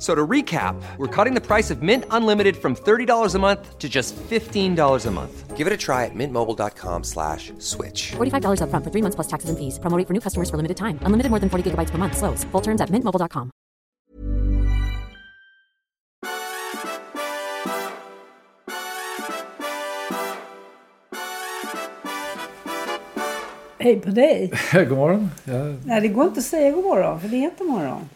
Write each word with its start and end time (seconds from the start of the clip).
F- 0.00 0.06
So 0.06 0.14
to 0.14 0.26
recap, 0.26 0.74
we're 0.96 1.24
cutting 1.24 1.34
the 1.34 1.46
price 1.46 1.70
of 1.70 1.82
Mint 1.82 2.04
Unlimited 2.10 2.56
from 2.56 2.74
$30 2.74 3.34
a 3.34 3.38
month 3.38 3.78
to 3.78 3.86
just 3.88 4.16
$15 4.16 5.06
a 5.06 5.10
month. 5.10 5.56
Give 5.58 5.66
it 5.66 5.72
a 5.74 5.76
try 5.76 6.06
at 6.06 6.14
mintmobile.com 6.14 7.04
slash 7.04 7.52
switch. 7.58 8.12
$45 8.16 8.60
upfront 8.62 8.82
for 8.84 8.90
three 8.90 9.02
months 9.02 9.14
plus 9.16 9.28
taxes 9.28 9.50
and 9.50 9.58
fees. 9.58 9.78
Promo 9.78 9.98
rate 9.98 10.06
for 10.06 10.14
new 10.14 10.20
customers 10.20 10.48
for 10.48 10.56
limited 10.56 10.78
time. 10.78 10.98
Unlimited 11.04 11.28
more 11.30 11.38
than 11.40 11.50
40 11.50 11.62
gigabytes 11.70 11.90
per 11.90 11.98
month. 11.98 12.16
Slows. 12.16 12.44
Full 12.52 12.62
terms 12.62 12.80
at 12.80 12.88
mintmobile.com. 12.88 13.50
Hej 23.78 24.00
på 24.00 24.10
dig. 24.10 24.52
God 24.72 24.90
morgon. 24.98 25.30
Jag, 25.44 25.74
Nej, 25.84 26.00
det 26.00 26.08
går 26.08 26.24
inte 26.26 26.38
att 26.40 26.46
säga 26.46 26.70
god 26.70 26.84
morgon, 26.84 27.20
för 27.20 27.28
det 27.28 27.36
är 27.36 27.44
inte 27.44 27.64
morgon. 27.64 28.08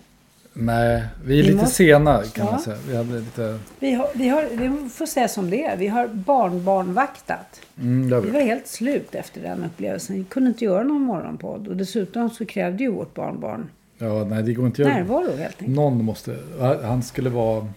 Nej, 0.55 1.05
vi 1.25 1.39
är 1.39 1.43
Vi 1.43 1.49
lite 1.49 1.57
måste- 1.57 1.75
sena 1.75 2.23
kan 2.23 2.45
Ja. 2.47 2.51
man 2.53 2.61
säga. 2.61 2.77
Vi 2.89 2.97
hade 2.97 3.19
lite... 3.19 3.59
Vi 3.79 3.93
har, 3.93 4.09
vi 4.15 4.29
har, 4.29 4.45
vi 4.53 4.89
får 4.89 5.07
säga 5.07 5.29
som 5.29 5.51
det 5.51 5.65
är. 5.65 5.77
Vi 5.77 5.87
har 5.87 6.09
barnbarnvaktat. 6.09 7.61
Mm, 7.81 8.09
det 8.11 8.17
har 8.17 8.23
Vi 8.23 8.31
vi. 8.31 8.35
var 8.35 8.41
helt 8.41 8.67
slut 8.67 9.15
efter 9.15 9.41
den 9.41 9.65
upplevelsen. 9.65 10.17
Vi 10.17 10.25
kunde 10.25 10.49
inte 10.49 10.65
göra 10.65 10.83
någon 10.83 11.03
morgonpodd. 11.03 11.69
Och 11.69 11.77
dessutom 11.77 12.31
så 12.31 12.45
krävde 12.47 12.85
ju 12.85 12.91
vårt 12.91 13.15
barnbarn 13.15 13.69
Ja, 13.99 14.25
nej, 14.25 14.43
det 14.43 14.53
går 14.55 14.67
inte 14.67 14.83
närvaro 14.85 15.37
helt 15.37 15.41
enkelt. 15.61 15.69
Någon 15.77 16.05
måste... 16.05 16.37
Han 16.83 17.03
skulle 17.03 17.31
vara... 17.31 17.69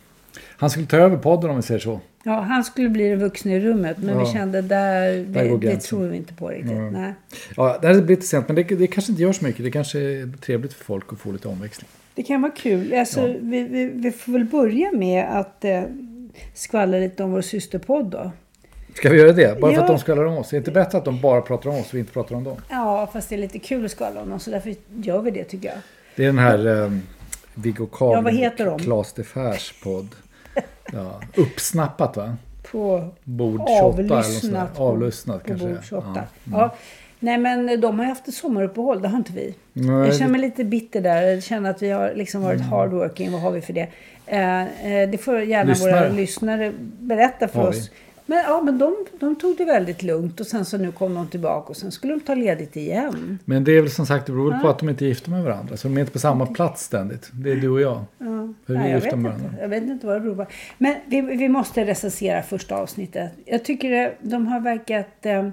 Han 0.57 0.69
skulle 0.69 0.85
ta 0.87 0.97
över 0.97 1.17
podden 1.17 1.49
om 1.49 1.55
vi 1.55 1.61
säger 1.61 1.79
så. 1.79 1.99
Ja, 2.23 2.39
han 2.39 2.63
skulle 2.63 2.89
bli 2.89 3.09
den 3.09 3.19
vuxna 3.19 3.51
i 3.51 3.59
rummet. 3.59 3.97
Men 3.97 4.15
Ja. 4.17 4.25
vi 4.25 4.33
kände 4.33 4.61
där, 4.61 5.11
Där 5.25 5.43
det, 5.43 5.49
går 5.49 5.57
det 5.57 5.77
tror 5.81 6.07
vi 6.07 6.17
inte 6.17 6.33
på 6.33 6.47
riktigt. 6.49 6.71
Mm. 6.71 6.93
Nej. 6.93 7.13
Ja, 7.57 7.77
det 7.81 7.87
här 7.87 7.93
blir 8.01 8.15
lite 8.15 8.27
sent, 8.27 8.47
men 8.47 8.55
det, 8.55 8.63
det 8.63 8.87
kanske 8.87 9.11
inte 9.11 9.21
gör 9.23 9.33
så 9.33 9.45
mycket. 9.45 9.63
Det 9.63 9.71
kanske 9.71 9.99
är 9.99 10.31
trevligt 10.41 10.73
för 10.73 10.85
folk 10.85 11.05
att 11.13 11.19
få 11.19 11.31
lite 11.31 11.47
omväxling. 11.47 11.87
Det 12.17 12.23
kan 12.23 12.41
vara 12.41 12.51
kul. 12.51 12.93
Alltså, 12.93 13.27
Ja. 13.27 13.35
vi, 13.41 13.63
vi, 13.63 13.85
vi 13.85 14.11
får 14.11 14.31
väl 14.31 14.45
börja 14.45 14.91
med 14.91 15.39
att 15.39 15.65
eh, 15.65 15.81
skvallra 16.53 16.99
lite 16.99 17.23
om 17.23 17.31
vår 17.31 17.41
systerpodd 17.41 18.05
då. 18.05 18.31
Ska 18.95 19.09
vi 19.09 19.17
göra 19.17 19.31
det? 19.31 19.59
Bara 19.61 19.71
för 19.71 19.77
Ja. 19.77 19.81
att 19.81 19.87
de 19.87 19.99
skvallrar 19.99 20.25
om 20.25 20.37
oss? 20.37 20.47
Är 20.47 20.51
det 20.51 20.57
inte 20.57 20.71
bättre 20.71 20.97
att 20.97 21.05
de 21.05 21.21
bara 21.21 21.41
pratar 21.41 21.69
om 21.69 21.75
oss 21.75 21.87
och 21.87 21.93
vi 21.93 21.99
inte 21.99 22.11
pratar 22.13 22.35
om 22.35 22.43
dem? 22.43 22.57
Ja, 22.69 23.09
fast 23.13 23.29
det 23.29 23.35
är 23.35 23.39
lite 23.39 23.59
kul 23.59 23.85
att 23.85 23.91
skvallra 23.91 24.21
om 24.21 24.29
dem. 24.29 24.39
Så 24.39 24.51
därför 24.51 24.75
gör 24.95 25.21
vi 25.21 25.31
det 25.31 25.43
tycker 25.43 25.67
jag. 25.69 25.77
Det 26.15 26.23
är 26.23 26.27
den 26.27 26.37
här 26.39 26.83
eh, 26.83 26.91
Viggo 27.53 27.85
Karl 27.85 28.33
Ja, 28.57 28.71
och 28.73 28.79
Claes 28.81 29.13
de 29.13 29.23
Fers 29.23 29.73
podd. 29.83 30.07
Ja, 30.93 31.21
uppsnappat 31.35 32.17
va? 32.17 32.37
På 32.71 33.07
Bord 33.23 33.61
28 33.79 33.99
eller 33.99 34.09
något 34.09 34.25
sånt 34.25 34.43
avlyssnat. 34.53 34.79
Avlyssnat 34.79 35.41
på, 35.43 35.47
kanske. 35.47 35.67
på 35.67 35.73
bord 35.73 35.83
28. 35.83 36.07
Ja. 36.15 36.23
Ja. 36.51 36.75
Nej 37.19 37.37
men 37.37 37.81
de 37.81 37.99
har 37.99 38.05
ju 38.05 38.09
haft 38.09 38.27
ett 38.27 38.33
sommaruppehåll, 38.33 39.01
det 39.01 39.07
har 39.07 39.17
inte 39.17 39.33
vi. 39.33 39.55
Nej, 39.73 39.87
jag 40.07 40.13
känner 40.15 40.25
det- 40.25 40.31
mig 40.31 40.41
lite 40.41 40.63
bitter 40.63 41.01
där. 41.01 41.21
Jag 41.21 41.43
känner 41.43 41.69
att 41.69 41.81
vi 41.81 41.89
har 41.89 42.13
liksom 42.15 42.41
varit 42.41 42.59
Mm. 42.59 42.69
hardworking. 42.71 43.31
Vad 43.31 43.41
har 43.41 43.51
vi 43.51 43.61
för 43.61 43.73
det? 43.73 43.87
Eh, 44.25 44.61
eh, 44.61 45.09
det 45.09 45.17
får 45.23 45.41
gärna 45.41 45.73
våra 45.73 45.91
Lyssnare. 45.91 46.13
lyssnare 46.13 46.73
berätta 46.99 47.47
för 47.47 47.59
Har 47.61 47.67
oss. 47.69 47.75
vi. 47.75 47.91
Men, 48.29 48.43
ja, 48.47 48.61
men 48.61 48.77
de, 48.77 48.95
de 49.19 49.35
tog 49.35 49.57
det 49.57 49.65
väldigt 49.65 50.03
lugnt 50.03 50.39
och 50.39 50.47
sen 50.47 50.65
så 50.65 50.77
nu 50.77 50.91
kom 50.91 51.13
de 51.15 51.27
tillbaka 51.27 51.69
och 51.69 51.77
sen 51.77 51.91
skulle 51.91 52.13
de 52.13 52.19
ta 52.19 52.35
ledigt 52.35 52.75
igen. 52.75 53.39
Men 53.45 53.63
det 53.63 53.71
är 53.77 53.81
väl 53.81 53.91
som 53.91 54.05
sagt, 54.05 54.25
det 54.25 54.31
beror 54.31 54.51
väl 54.51 54.59
på 54.59 54.67
att 54.69 54.79
de 54.79 54.89
inte 54.89 55.05
är 55.05 55.07
gifta 55.07 55.31
med 55.31 55.43
varandra. 55.43 55.77
Så 55.77 55.87
de 55.87 55.97
är 55.97 56.01
inte 56.01 56.11
på 56.13 56.19
samma 56.19 56.45
plats 56.45 56.83
ständigt. 56.83 57.29
Det 57.33 57.51
är 57.51 57.55
du 57.55 57.69
och 57.69 57.81
jag. 57.81 58.03
Ja. 58.17 58.25
Hur 58.25 58.35
är 58.35 58.53
vi 58.67 58.73
Nej, 58.77 58.91
jag, 58.91 59.01
gifta 59.01 59.15
med 59.15 59.31
inte. 59.31 59.41
varandra? 59.43 59.61
jag 59.61 59.69
vet 59.69 59.83
inte 59.83 60.07
vad 60.07 60.15
det 60.15 60.19
beror 60.19 60.35
på. 60.35 60.45
Men 60.77 60.95
vi, 61.05 61.21
vi 61.21 61.49
måste 61.49 61.85
recensera 61.85 62.41
första 62.43 62.75
avsnittet. 62.75 63.31
Jag 63.45 63.65
tycker 63.65 64.13
de 64.21 64.47
har 64.47 64.59
verkat... 64.59 65.25
Eh, 65.25 65.49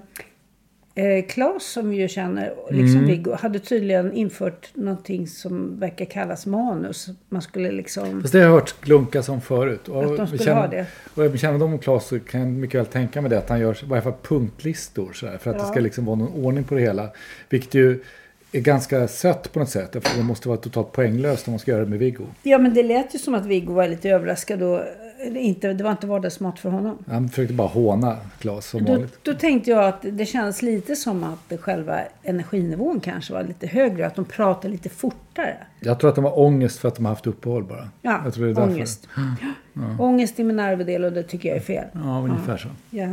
eh, 0.95 1.25
Claes 1.25 1.63
som 1.63 1.89
vi 1.89 1.97
ju 1.97 2.07
känner, 2.07 2.53
liksom 2.69 2.95
Mm. 2.97 3.05
Viggo, 3.09 3.31
hade 3.39 3.59
tydligen 3.59 4.13
infört 4.13 4.69
någonting 4.73 5.27
som 5.27 5.79
verkar 5.79 6.05
kallas 6.05 6.45
manus. 6.45 7.07
Man 7.29 7.41
skulle 7.41 7.71
liksom... 7.71 8.21
Fast 8.21 8.31
det 8.33 8.39
har 8.39 8.45
jag 8.45 8.51
hört 8.53 8.81
glunkas 8.81 9.29
om 9.29 9.41
förut. 9.41 9.87
Och 9.89 10.03
Att 10.03 10.17
de 10.17 10.27
skulle 10.27 10.43
känner, 10.43 10.61
ha 10.61 10.67
det. 10.67 10.85
Och 11.15 11.25
jag 11.25 11.39
känner 11.39 11.59
dem 11.59 11.73
om 11.73 11.79
Claes 11.79 12.05
så 12.07 12.19
kan 12.19 12.39
jag 12.41 12.49
mycket 12.49 12.79
väl 12.79 12.85
tänka 12.85 13.21
mig 13.21 13.29
det. 13.29 13.37
Att 13.37 13.49
han 13.49 13.59
gör 13.59 13.83
i 13.83 13.87
varje 13.87 14.01
fall 14.01 14.13
punktlistor. 14.23 15.13
Så 15.13 15.27
här, 15.27 15.37
för 15.37 15.49
att 15.51 15.57
det 15.57 15.63
Ja. 15.63 15.67
ska 15.71 15.79
liksom 15.79 16.05
vara 16.05 16.15
någon 16.15 16.45
ordning 16.45 16.63
på 16.63 16.75
det 16.75 16.81
hela. 16.81 17.09
Vilket 17.49 17.73
ju 17.73 18.03
är 18.51 18.59
ganska 18.61 19.07
sött 19.07 19.53
på 19.53 19.59
något 19.59 19.69
sätt. 19.69 19.91
För 19.91 20.17
det 20.17 20.23
måste 20.23 20.47
vara 20.47 20.57
totalt 20.57 20.91
poänglöst 20.91 21.47
om 21.47 21.51
man 21.51 21.59
ska 21.59 21.71
göra 21.71 21.83
det 21.83 21.89
med 21.89 21.99
Viggo. 21.99 22.23
Ja, 22.43 22.57
men 22.57 22.73
det 22.73 22.83
lät 22.83 23.15
ju 23.15 23.19
som 23.19 23.33
att 23.35 23.45
Viggo 23.45 23.73
var 23.73 23.87
lite 23.87 24.09
överraskad 24.09 24.63
och 24.63 24.79
eller 24.79 25.04
inte, 25.25 25.73
det 25.73 25.83
var 25.83 25.91
inte 25.91 26.07
vardagsmat 26.07 26.59
för 26.59 26.69
honom. 26.69 26.97
Han 27.07 27.29
försökte 27.29 27.53
bara 27.53 27.67
håna 27.67 28.17
Claes 28.39 28.65
som 28.69 28.85
Då, 28.85 28.91
vanligt. 28.91 29.19
då 29.23 29.33
tänkte 29.33 29.69
jag 29.71 29.85
att 29.85 30.05
det 30.11 30.25
kändes 30.25 30.61
lite 30.61 30.95
som 30.95 31.23
att 31.23 31.59
själva 31.59 31.99
energinivån 32.23 32.99
kanske 32.99 33.33
var 33.33 33.43
lite 33.43 33.67
högre. 33.67 34.07
Att 34.07 34.15
de 34.15 34.25
pratade 34.25 34.69
lite 34.71 34.89
fortare. 34.89 35.57
Jag 35.79 35.99
tror 35.99 36.09
att 36.09 36.15
de 36.15 36.23
var 36.23 36.39
ångest 36.39 36.79
för 36.79 36.87
att 36.87 36.95
de 36.95 37.05
har 37.05 37.11
haft 37.11 37.27
uppehåll 37.27 37.63
bara. 37.63 37.89
Ja, 38.01 38.21
jag 38.23 38.33
tror 38.33 38.45
det 38.45 38.51
är 38.51 38.55
därför. 38.55 38.71
ångest. 38.73 39.07
Ångest 39.99 40.39
i 40.39 40.43
min 40.43 40.59
arvedel 40.59 41.03
och 41.05 41.11
det 41.11 41.23
tycker 41.23 41.49
jag 41.49 41.57
är 41.57 41.61
fel. 41.61 41.85
Ja, 41.93 42.19
ungefär 42.21 42.57
så. 42.57 42.67
Ja. 42.89 43.09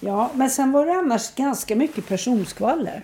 ja, 0.00 0.30
men 0.34 0.50
sen 0.50 0.72
var 0.72 0.86
det 0.86 0.92
annars 0.92 1.34
ganska 1.34 1.76
mycket 1.76 2.08
personskvaller. 2.08 3.02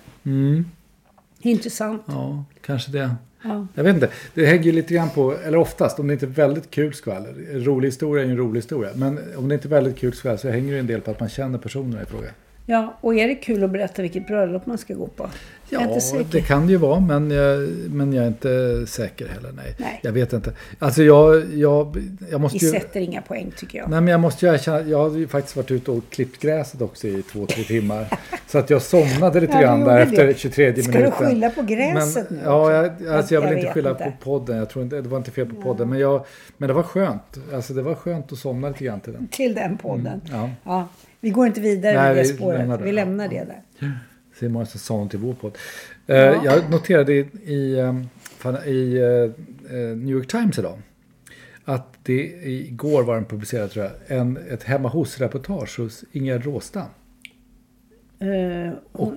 Intressant. 1.43 2.09
Mm. 2.09 2.21
Ja, 2.21 2.45
kanske 2.61 2.91
det. 2.91 3.15
Ja. 3.43 3.67
Jag 3.75 3.85
vet 3.85 3.95
inte. 3.95 4.09
Det 4.35 4.47
hänger 4.47 4.65
ju 4.65 4.73
lite 4.73 4.95
grann 4.95 5.11
på, 5.11 5.37
eller 5.47 5.59
oftast, 5.59 5.99
om 5.99 6.07
det 6.07 6.13
inte 6.13 6.27
är 6.27 6.31
väldigt 6.31 6.71
kul 6.71 6.95
skvaller. 6.95 7.35
En 7.53 7.65
rolig 7.65 7.89
historia 7.89 8.23
är 8.23 8.27
ju 8.27 8.33
en 8.33 8.39
rolig 8.39 8.59
historia. 8.59 8.91
Men 8.95 9.19
om 9.37 9.49
det 9.49 9.55
inte 9.55 9.69
är 9.69 9.71
väldigt 9.71 9.99
kul 9.99 10.13
skvaller 10.13 10.39
så 10.39 10.49
hänger 10.49 10.73
det 10.73 10.79
en 10.79 10.87
del 10.87 11.01
på 11.01 11.11
att 11.11 11.21
man 11.21 11.29
känner 11.29 11.59
personerna 11.59 12.03
i 12.03 12.07
fråga. 12.07 12.29
Ja, 12.71 12.95
och 13.01 13.15
är 13.15 13.29
det 13.29 13.35
kul 13.35 13.65
att 13.65 13.71
berätta 13.71 14.03
vilket 14.03 14.27
bröllop 14.27 14.67
man 14.67 14.79
ska 14.79 14.95
gå 14.95 15.07
på? 15.07 15.31
Ja, 15.73 15.99
det 16.33 16.41
kan 16.41 16.67
det 16.67 16.73
ju 16.73 16.79
vara, 16.79 17.01
men 17.01 17.31
jag, 17.31 17.69
men 17.91 18.13
jag 18.13 18.25
är 18.25 18.29
inte 18.29 18.85
säker 18.87 19.29
heller. 19.29 19.53
Nej. 19.53 19.75
Nej. 19.79 20.01
Jag 20.03 20.13
vet 20.13 20.33
inte. 20.33 20.53
Alltså 20.79 21.03
jag, 21.03 21.55
jag, 21.55 21.97
jag 22.31 22.41
måste 22.41 22.59
Vi 22.59 22.67
ju... 22.67 22.73
sätter 22.81 23.01
inga 23.01 23.23
poäng 23.23 23.53
tycker 23.57 23.79
jag. 23.79 23.91
Nej 23.91 24.01
men 24.01 24.09
jag 24.13 24.21
måste 24.21 24.47
ju 24.47 24.53
erkänna, 24.55 24.81
jag 24.81 25.11
har 25.11 25.17
ju 25.19 25.29
faktiskt 25.29 25.57
varit 25.57 25.71
ute 25.71 25.91
och 25.91 26.03
klippt 26.11 26.43
gräset 26.43 26.83
också 26.83 27.07
i 27.07 27.23
två, 27.23 27.47
tre 27.47 27.65
timmar. 27.65 28.07
så 28.47 28.59
att 28.59 28.71
jag 28.71 28.83
somnade 28.83 29.41
lite 29.41 29.53
Ja, 29.57 29.61
grann 29.61 29.81
där 29.81 29.97
det. 29.97 30.03
efter 30.03 30.33
23 30.35 30.83
Ska 30.83 30.93
minuten. 30.93 31.11
du 31.21 31.27
skylla 31.27 31.51
på 31.51 31.63
gräset 31.63 32.31
men, 32.31 32.39
nu 32.39 32.45
Ja, 32.45 32.73
jag, 32.73 33.07
alltså 33.17 33.35
jag 33.35 33.41
vill 33.49 33.59
inte 33.59 33.73
skylla 33.73 33.91
inte. 33.91 34.05
på 34.05 34.13
podden. 34.39 34.57
Jag 34.57 34.71
tror 34.71 34.85
inte, 34.85 35.01
det 35.01 35.09
var 35.09 35.19
inte 35.19 35.31
fel 35.31 35.47
på 35.55 35.63
podden. 35.63 35.89
Men, 35.89 35.99
jag, 35.99 36.25
men 36.57 36.69
det 36.69 36.73
var 36.75 36.83
skönt. 36.83 37.39
Alltså 37.55 37.73
det 37.75 37.83
var 37.83 37.95
skönt 37.95 38.33
att 38.33 38.39
somna 38.39 38.69
lite 38.69 38.85
grann 38.85 39.01
till 39.01 39.13
den. 39.13 39.29
Till 39.29 39.55
den 39.55 39.79
podden. 39.79 40.21
Mm, 40.35 40.51
ja. 40.65 40.89
Vi 41.21 41.31
går 41.31 41.47
inte 41.47 41.61
vidare 41.61 41.95
Nej, 41.95 42.03
med 42.09 42.17
det 42.17 42.23
vi 42.23 42.37
spåret. 42.37 42.59
lämnar 42.59 42.79
det. 42.79 42.85
Vi 42.85 42.93
lämnar 42.93 43.29
det 43.29 43.45
där. 43.45 43.63
Så 44.39 44.45
imorgon 44.45 44.67
så 44.67 44.79
sa 44.79 44.97
hon 44.97 45.09
till 45.09 45.19
vår 45.19 45.35
podd. 45.35 45.59
Eh, 46.07 46.17
Jag 46.17 46.71
noterade 46.71 47.13
i, 47.15 47.27
i, 47.45 47.79
eh, 47.79 48.03
fan, 48.23 48.57
i 48.67 48.95
eh, 48.97 49.77
eh, 49.77 49.97
New 49.97 50.11
York 50.17 50.29
Times 50.29 50.59
idag. 50.59 50.79
Att 51.65 51.95
det 52.03 52.23
igår 52.45 53.03
var 53.03 53.15
den 53.15 53.25
publicerad 53.25 53.71
tror 53.71 53.85
jag. 53.85 54.19
En, 54.19 54.37
ett 54.51 54.63
hemma 54.63 54.89
hos-reportage 54.89 55.79
hos 55.79 56.05
Ingegerd 56.13 56.45
Råstam. 56.45 56.87
Uh, 58.23 58.73
och, 58.93 59.13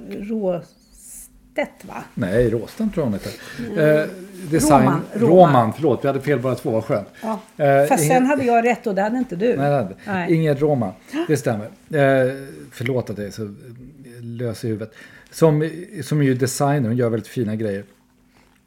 va? 1.81 2.03
Nej, 2.13 2.49
Råstam 2.49 2.89
tror 2.91 3.05
jag 3.05 3.11
hon 3.11 3.19
heter. 3.19 4.01
Eh, 4.01 4.07
design, 4.51 4.83
Roman, 4.83 5.01
Roman. 5.13 5.29
Roman. 5.49 5.73
förlåt. 5.73 6.03
Vi 6.03 6.07
hade 6.07 6.21
fel 6.21 6.39
bara 6.39 6.55
två, 6.55 6.71
vad 6.71 6.83
skönt. 6.83 7.07
Ja. 7.21 7.39
Eh, 7.57 7.85
Fast 7.87 8.03
ingen- 8.03 8.15
sen 8.17 8.25
hade 8.25 8.43
jag 8.43 8.65
rätt 8.65 8.87
och 8.87 8.95
det 8.95 9.01
hade 9.01 9.17
inte 9.17 9.35
du. 9.35 9.57
Nej, 9.57 9.71
hade. 9.71 9.95
Nej. 10.07 10.33
Ingrid 10.33 10.59
Roman. 10.59 10.93
Det 11.27 11.37
stämmer. 11.37 11.65
Eh, 11.65 12.33
förlåt 12.71 13.09
att 13.09 13.17
jag 13.17 13.27
är 13.27 13.31
så 13.31 13.43
eh, 13.43 13.49
lös 14.21 14.63
i 14.63 14.67
huvudet. 14.67 14.93
Som, 15.31 15.69
som 16.03 16.19
är 16.19 16.23
ju 16.25 16.33
designer, 16.33 16.87
hon 16.87 16.97
gör 16.97 17.09
väldigt 17.09 17.27
fina 17.27 17.55
grejer. 17.55 17.83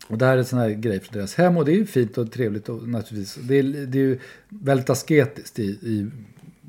Och 0.09 0.19
det 0.19 0.25
här 0.27 0.33
är 0.33 0.39
en 0.39 0.45
sån 0.45 0.59
här 0.59 0.71
grej 0.71 1.01
för 1.01 1.13
deras 1.13 1.35
hem 1.35 1.57
och 1.57 1.65
det 1.65 1.73
är 1.73 1.77
ju 1.77 1.87
fint 1.87 2.19
och 2.19 2.33
trevligt 2.33 2.69
och 2.69 2.89
naturligtvis. 2.89 3.35
Det 3.49 3.55
är, 3.59 3.63
det 3.63 3.99
är 3.99 4.03
ju 4.03 4.19
väldigt 4.49 4.91
asketiskt 4.91 5.59
i, 5.59 5.63
i, 5.63 6.11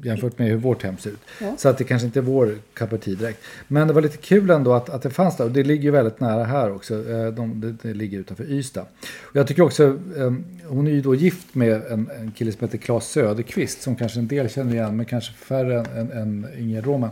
jämfört 0.04 0.40
med 0.40 0.48
hur 0.48 0.58
vårt 0.58 0.84
hem 0.84 0.98
ser 0.98 1.10
ut. 1.10 1.20
Så 1.58 1.70
att 1.70 1.78
det 1.78 1.84
kanske 1.84 2.06
inte 2.06 2.20
är 2.20 2.24
vår 2.24 2.56
cup 2.74 2.94
of 2.94 3.02
tea 3.02 3.16
direkt. 3.16 3.44
Men 3.68 3.88
det 3.88 3.94
var 3.94 4.02
lite 4.02 4.18
kul 4.18 4.50
ändå 4.50 4.74
att, 4.74 4.90
att 4.90 5.02
det 5.02 5.10
fanns 5.10 5.38
där 5.38 5.46
och 5.46 5.52
det 5.52 5.64
ligger 5.64 5.84
ju 5.84 5.92
väldigt 5.92 6.20
nära 6.20 6.44
här 6.44 6.72
också. 6.72 7.10
Eh, 7.10 7.28
De, 7.28 7.62
det, 7.62 7.90
det 7.90 7.94
ligger 7.94 8.20
utanför 8.20 8.52
Ystad. 8.52 8.86
Och 9.22 9.36
jag 9.36 9.48
tycker 9.48 9.64
också, 9.64 9.84
eh, 10.18 10.34
hon 10.68 10.88
är 10.88 10.92
ju 10.92 11.02
då 11.02 11.16
gift 11.16 11.56
med 11.56 11.82
en, 11.90 12.10
en 12.20 12.32
kille 12.32 12.52
som 12.52 12.68
heter 12.68 12.78
Claes 12.78 13.08
Söderqvist 13.08 13.82
som 13.82 13.96
kanske 13.96 14.20
en 14.20 14.28
del 14.28 14.50
känner 14.50 14.74
igen 14.74 14.98
men 14.98 15.06
kanske 15.06 15.34
färre 15.34 15.86
än, 15.96 16.12
än, 16.12 16.48
Ingrid 16.58 16.86
Roman. 16.86 17.10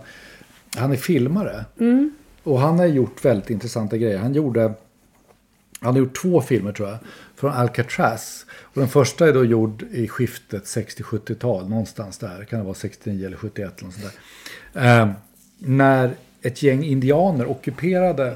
Han 0.76 0.92
är 0.92 0.96
filmare. 0.96 1.66
Och 2.44 2.60
han 2.60 2.80
har 2.80 2.86
gjort 2.86 3.26
väldigt 3.26 3.50
intressanta 3.50 3.98
grejer. 3.98 4.18
Han 4.18 4.34
gjorde 4.34 4.74
han 5.80 5.94
har 5.94 6.00
gjort 6.00 6.22
två 6.22 6.42
filmer 6.42 6.72
tror 6.72 6.90
jag. 6.90 6.98
Från 7.36 7.52
Alcatraz. 7.52 8.46
Och 8.52 8.80
den 8.82 8.90
första 8.90 9.28
är 9.28 9.34
då 9.34 9.46
gjord 9.46 9.84
i 9.92 10.08
skiftet 10.08 10.64
60-70-tal. 10.64 11.70
Någonstans 11.70 12.18
där. 12.18 12.44
Kan 12.46 12.60
det 12.60 12.66
vara 12.66 12.74
69 12.76 13.26
eller 13.26 13.38
71 13.38 13.82
eller 13.82 13.92
sånt 13.92 14.14
där. 14.74 15.02
Eh, 15.02 15.10
när 15.60 16.12
ett 16.42 16.64
gäng 16.64 16.84
indianer 16.84 17.50
ockuperade. 17.52 18.36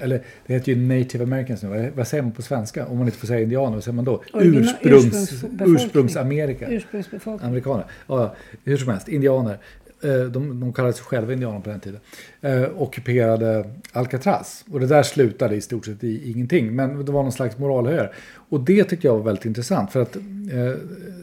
Eller 0.00 0.22
det 0.46 0.52
heter 0.54 0.72
ju 0.72 0.98
native 0.98 1.24
americans 1.24 1.62
nu. 1.62 1.92
Vad- 1.96 2.08
säger 2.08 2.22
man 2.22 2.32
på 2.32 2.42
svenska? 2.42 2.86
Om 2.86 2.98
man 2.98 3.06
inte 3.06 3.18
får 3.18 3.26
säga 3.26 3.40
indianer, 3.40 3.74
vad 3.74 3.84
säger 3.84 3.94
man 3.94 4.04
då? 4.04 4.22
Ursprungs, 4.34 4.74
ursprungsbefolkning. 4.82 5.74
Ursprungsamerika. 5.74 6.68
Ursprungsbefolkning. 6.68 7.48
Amerikaner. 7.48 7.84
Ja, 8.06 8.34
hur 8.64 8.76
som 8.76 8.88
helst, 8.88 9.08
indianer. 9.08 9.58
Eh, 10.00 10.20
de, 10.20 10.60
de 10.60 10.72
kallade 10.72 10.94
sig 10.94 11.04
själva 11.04 11.32
indianer 11.32 11.60
på 11.60 11.70
den 11.70 11.80
tiden. 11.80 12.00
Eh, 12.40 12.82
ockuperade 12.82 13.70
Alcatraz. 13.92 14.64
Och 14.70 14.80
det 14.80 14.86
där 14.86 15.02
slutade 15.02 15.56
i 15.56 15.60
stort 15.60 15.86
sett 15.86 16.04
i 16.04 16.30
ingenting. 16.30 16.76
Men 16.76 17.04
det 17.04 17.12
var 17.12 17.22
någon 17.22 17.32
slags 17.32 17.58
moralhöjare. 17.58 18.10
Och 18.48 18.60
det 18.60 18.84
tyckte 18.84 19.06
jag 19.06 19.14
var 19.14 19.24
väldigt 19.24 19.44
intressant. 19.44 19.92
För 19.92 20.02
att 20.02 20.16
eh, 20.16 20.22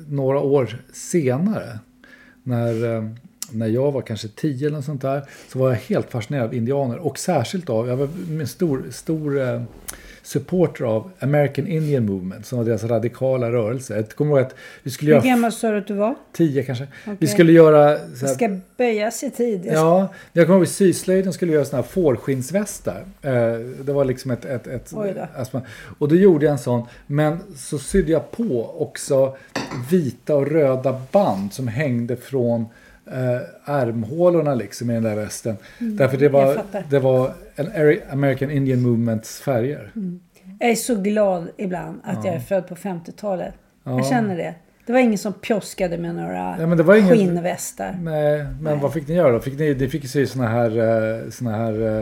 några 0.08 0.40
år 0.40 0.78
senare, 0.94 1.80
när, 2.44 2.96
eh, 2.96 3.10
när 3.52 3.68
jag 3.68 3.92
var 3.92 4.02
kanske 4.02 4.28
tio 4.28 4.68
eller 4.68 4.78
något 4.78 4.86
sånt 4.86 5.02
där, 5.02 5.24
så 5.48 5.60
var 5.60 5.70
jag 5.70 5.78
helt 5.78 6.12
fascinerad 6.12 6.46
av 6.46 6.54
indianer. 6.54 6.98
Och 6.98 7.20
särskilt 7.20 7.70
av, 7.70 7.88
jag 7.88 7.98
var 7.98 8.10
med 8.30 8.50
stor, 8.50 8.84
stor 8.92 9.42
eh, 9.42 9.62
supporter 10.26 10.86
av 10.86 11.12
American 11.20 11.68
Indian 11.68 12.06
Movement, 12.06 12.46
som 12.46 12.58
var 12.58 12.66
deras 12.66 12.84
radikala 12.84 13.52
rörelse. 13.52 13.96
Jag 13.96 14.10
kommer 14.10 14.32
ihåg 14.32 14.40
att 14.46 14.56
vi 14.84 14.92
skulle 14.92 15.12
Hur 15.12 15.16
göra 15.22 15.26
gammal 15.30 15.52
sa 15.52 15.72
du 15.72 15.78
att 15.78 15.88
du 15.88 15.94
var? 15.94 16.16
Tio 16.34 16.64
kanske. 16.64 16.88
Vi 17.06 17.14
Okej. 17.14 17.28
skulle 17.28 17.52
göra... 17.52 17.98
Så 18.16 18.26
här, 18.26 18.34
ska 18.34 18.60
böjas 18.78 19.24
i 19.24 19.32
tid. 19.32 19.62
Ska- 19.62 19.74
Ja, 19.74 20.14
jag 20.34 20.46
kommer 20.46 20.58
ihåg 20.58 20.68
i 20.68 20.70
syslöjden 20.70 21.34
skulle 21.34 21.50
vi 21.52 21.56
göra 21.56 21.66
såna 21.66 21.82
här 21.82 21.88
fårskinnsvästar. 21.90 23.06
Eh, 23.22 23.32
det 23.84 23.94
var 23.94 24.06
liksom 24.06 24.32
ett... 24.32 24.46
ett, 24.46 24.68
ett 24.68 24.92
då. 24.92 25.06
alltså, 25.38 25.62
och 25.98 26.08
då 26.10 26.16
gjorde 26.16 26.46
jag 26.46 26.52
en 26.52 26.60
sån. 26.60 26.84
Men 27.08 27.38
så 27.58 27.78
sydde 27.80 28.12
jag 28.12 28.32
på 28.32 28.76
också 28.82 29.38
vita 29.92 30.36
och 30.36 30.48
röda 30.48 31.02
band 31.12 31.54
som 31.54 31.68
hängde 31.68 32.16
från 32.16 32.66
eh, 33.12 33.40
ärmhålorna 33.76 34.56
liksom 34.56 34.90
i 34.90 34.94
den 34.94 35.04
där 35.04 35.16
västen. 35.16 35.58
Därför 35.80 36.18
det 36.18 36.26
Mm, 36.26 36.42
var, 36.46 36.64
det 36.90 37.00
var 37.00 37.34
en 37.56 38.00
American 38.12 38.52
Indian 38.52 38.82
Movements 38.82 39.40
färger. 39.42 39.92
Jag 40.60 40.70
är 40.70 40.76
så 40.76 40.96
glad 40.96 41.48
ibland 41.58 42.00
att 42.04 42.26
jag 42.26 42.36
är 42.36 42.40
född 42.40 42.68
på 42.68 42.76
50-talet. 42.76 43.54
Jag 43.84 44.06
känner 44.06 44.38
det. 44.38 44.56
Det 44.86 44.94
var 44.94 45.00
ingen 45.00 45.18
som 45.18 45.34
pjoskade 45.34 45.98
med 45.98 46.16
några 46.16 46.56
Ja, 46.60 46.68
men 46.68 46.78
det 46.78 46.84
var 46.84 46.96
ingen- 46.96 47.10
skinnvästar. 47.18 47.98
Nej, 48.04 48.46
men 48.62 48.80
vad 48.80 48.94
fick 48.94 49.08
ni 49.08 49.16
göra 49.16 49.32
då? 49.32 49.40
Fick 49.40 49.60
ni, 49.60 49.76
ni 49.76 49.90
fick 49.90 50.16
ju 50.16 50.28
såna 50.28 50.48
här, 50.48 50.78
eh, 51.24 51.30
såna 51.30 51.52
här 51.52 51.82
eh, 51.82 52.00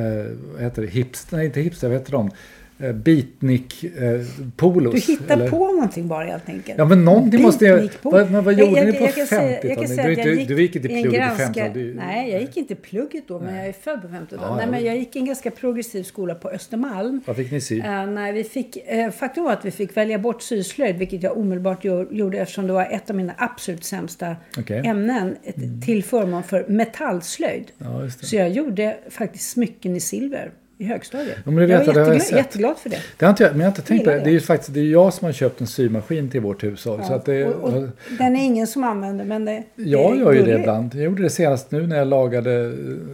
eh, 0.00 0.26
vad 0.52 0.62
heter 0.62 0.82
det, 0.82 0.88
hipster, 0.88 1.36
nej 1.36 1.46
inte 1.46 1.60
hipster, 1.60 1.88
vad 1.88 1.98
heter 1.98 2.12
de? 2.12 2.30
Eh, 2.78 2.92
beatnik 2.92 3.84
eh, 3.84 4.20
polos. 4.56 4.94
Du 5.06 5.12
hittar 5.12 5.34
eller? 5.36 5.50
på 5.50 5.72
någonting 5.72 6.08
bara 6.08 6.24
helt 6.24 6.48
enkelt. 6.48 6.78
Ja 6.78 6.84
men 6.84 7.04
någonting 7.04 7.42
måste 7.42 7.64
jag... 7.64 8.02
På. 8.02 8.10
Vad, 8.10 8.30
men 8.30 8.44
vad 8.44 8.54
gjorde 8.58 8.76
jag- 8.78 8.86
ni 8.86 8.92
på 8.92 8.98
jag 9.04 9.12
jag 9.18 9.28
kan 9.28 9.38
50-talet? 9.38 9.88
säga 9.88 10.24
Du, 10.24 10.44
du, 10.54 10.62
gick 10.62 10.76
inte 10.76 10.88
i 10.88 11.02
plugget 11.02 11.12
på 11.12 11.18
ganska- 11.18 11.44
50-talet? 11.60 11.74
Du- 11.74 11.94
Nej, 11.94 12.30
jag 12.32 12.40
gick 12.40 12.56
inte 12.56 12.74
plugget 12.74 13.28
då, 13.28 13.38
men 13.40 13.54
jag 13.56 13.66
är 13.66 13.72
född 13.72 14.02
på 14.02 14.08
50-talet. 14.08 14.30
Ja, 14.42 14.56
Nej, 14.56 14.66
men 14.70 14.84
jag 14.84 14.96
gick 14.96 15.16
i 15.16 15.18
en 15.18 15.26
ganska 15.26 15.50
progressiv 15.50 16.02
skola 16.02 16.34
på 16.34 16.48
Östermalm. 16.50 17.20
Vad 17.26 17.36
fick 17.36 17.50
ni 17.52 17.60
sy? 17.60 17.80
Eh, 17.80 18.06
nej, 18.06 18.32
vi 18.32 18.44
fick, 18.44 18.76
uh, 18.94 19.10
faktum 19.10 19.44
var 19.44 19.52
att 19.52 19.64
vi 19.64 19.70
fick 19.70 19.96
välja 19.96 20.18
bort 20.18 20.42
syslöjd, 20.42 20.96
vilket 20.96 21.22
jag 21.22 21.36
omedelbart 21.38 21.84
gjorde 21.84 22.38
eftersom 22.38 22.66
det 22.66 22.72
var 22.72 22.84
ett 22.90 23.10
av 23.10 23.16
mina 23.16 23.32
absolut 23.38 23.84
sämsta. 23.84 24.36
Mm. 24.68 24.84
ämnen 24.84 25.36
ett- 25.44 25.84
till 25.84 26.04
förmån 26.04 26.42
för 26.42 26.64
metallslöjd. 26.68 27.64
Ja. 27.78 28.10
Så 28.22 28.36
jag 28.36 28.50
gjorde 28.50 28.96
faktiskt 29.10 29.50
smycken 29.50 29.96
i 29.96 30.00
silver 30.00 30.50
i 30.78 30.84
högstadiet. 30.84 31.38
Ja, 31.44 31.52
jag 31.52 31.70
jag, 31.70 31.84
var 31.84 31.94
har 31.94 32.14
jag 32.14 32.32
jätteglad, 32.32 32.78
för 32.78 32.90
det. 32.90 32.98
Det 33.18 33.24
har 33.24 33.30
inte 33.30 33.42
jag, 33.42 33.52
men 33.52 33.60
jag 33.60 33.66
har 33.66 33.70
inte 33.70 33.82
tänkt 33.82 34.04
på 34.04 34.10
det. 34.10 34.18
Det 34.18 34.30
är 34.30 34.32
ju 34.32 34.40
faktiskt 34.40 34.74
det 34.74 34.80
är 34.80 34.84
jag 34.84 35.14
som 35.14 35.24
har 35.24 35.32
köpt 35.32 35.60
en 35.60 35.66
symaskin 35.66 36.30
till 36.30 36.40
vårt 36.40 36.64
hushåll. 36.64 37.04
Så 37.04 37.14
att 37.14 37.24
det, 37.24 37.44
och, 37.44 37.74
och, 37.74 37.88
den 38.18 38.36
är 38.36 38.44
ingen 38.44 38.66
som 38.66 38.84
använder, 38.84 39.24
men 39.24 39.44
det, 39.44 39.62
det 39.76 39.82
jag 39.82 40.18
gör 40.18 40.32
ju 40.32 40.42
det 40.42 40.60
ibland. 40.60 40.94
Jag 40.94 41.04
gjorde 41.04 41.22
det 41.22 41.30
senast 41.30 41.70
nu 41.70 41.86
när 41.86 41.96
jag 41.96 42.08
lagade 42.08 42.64
eh, 42.64 42.72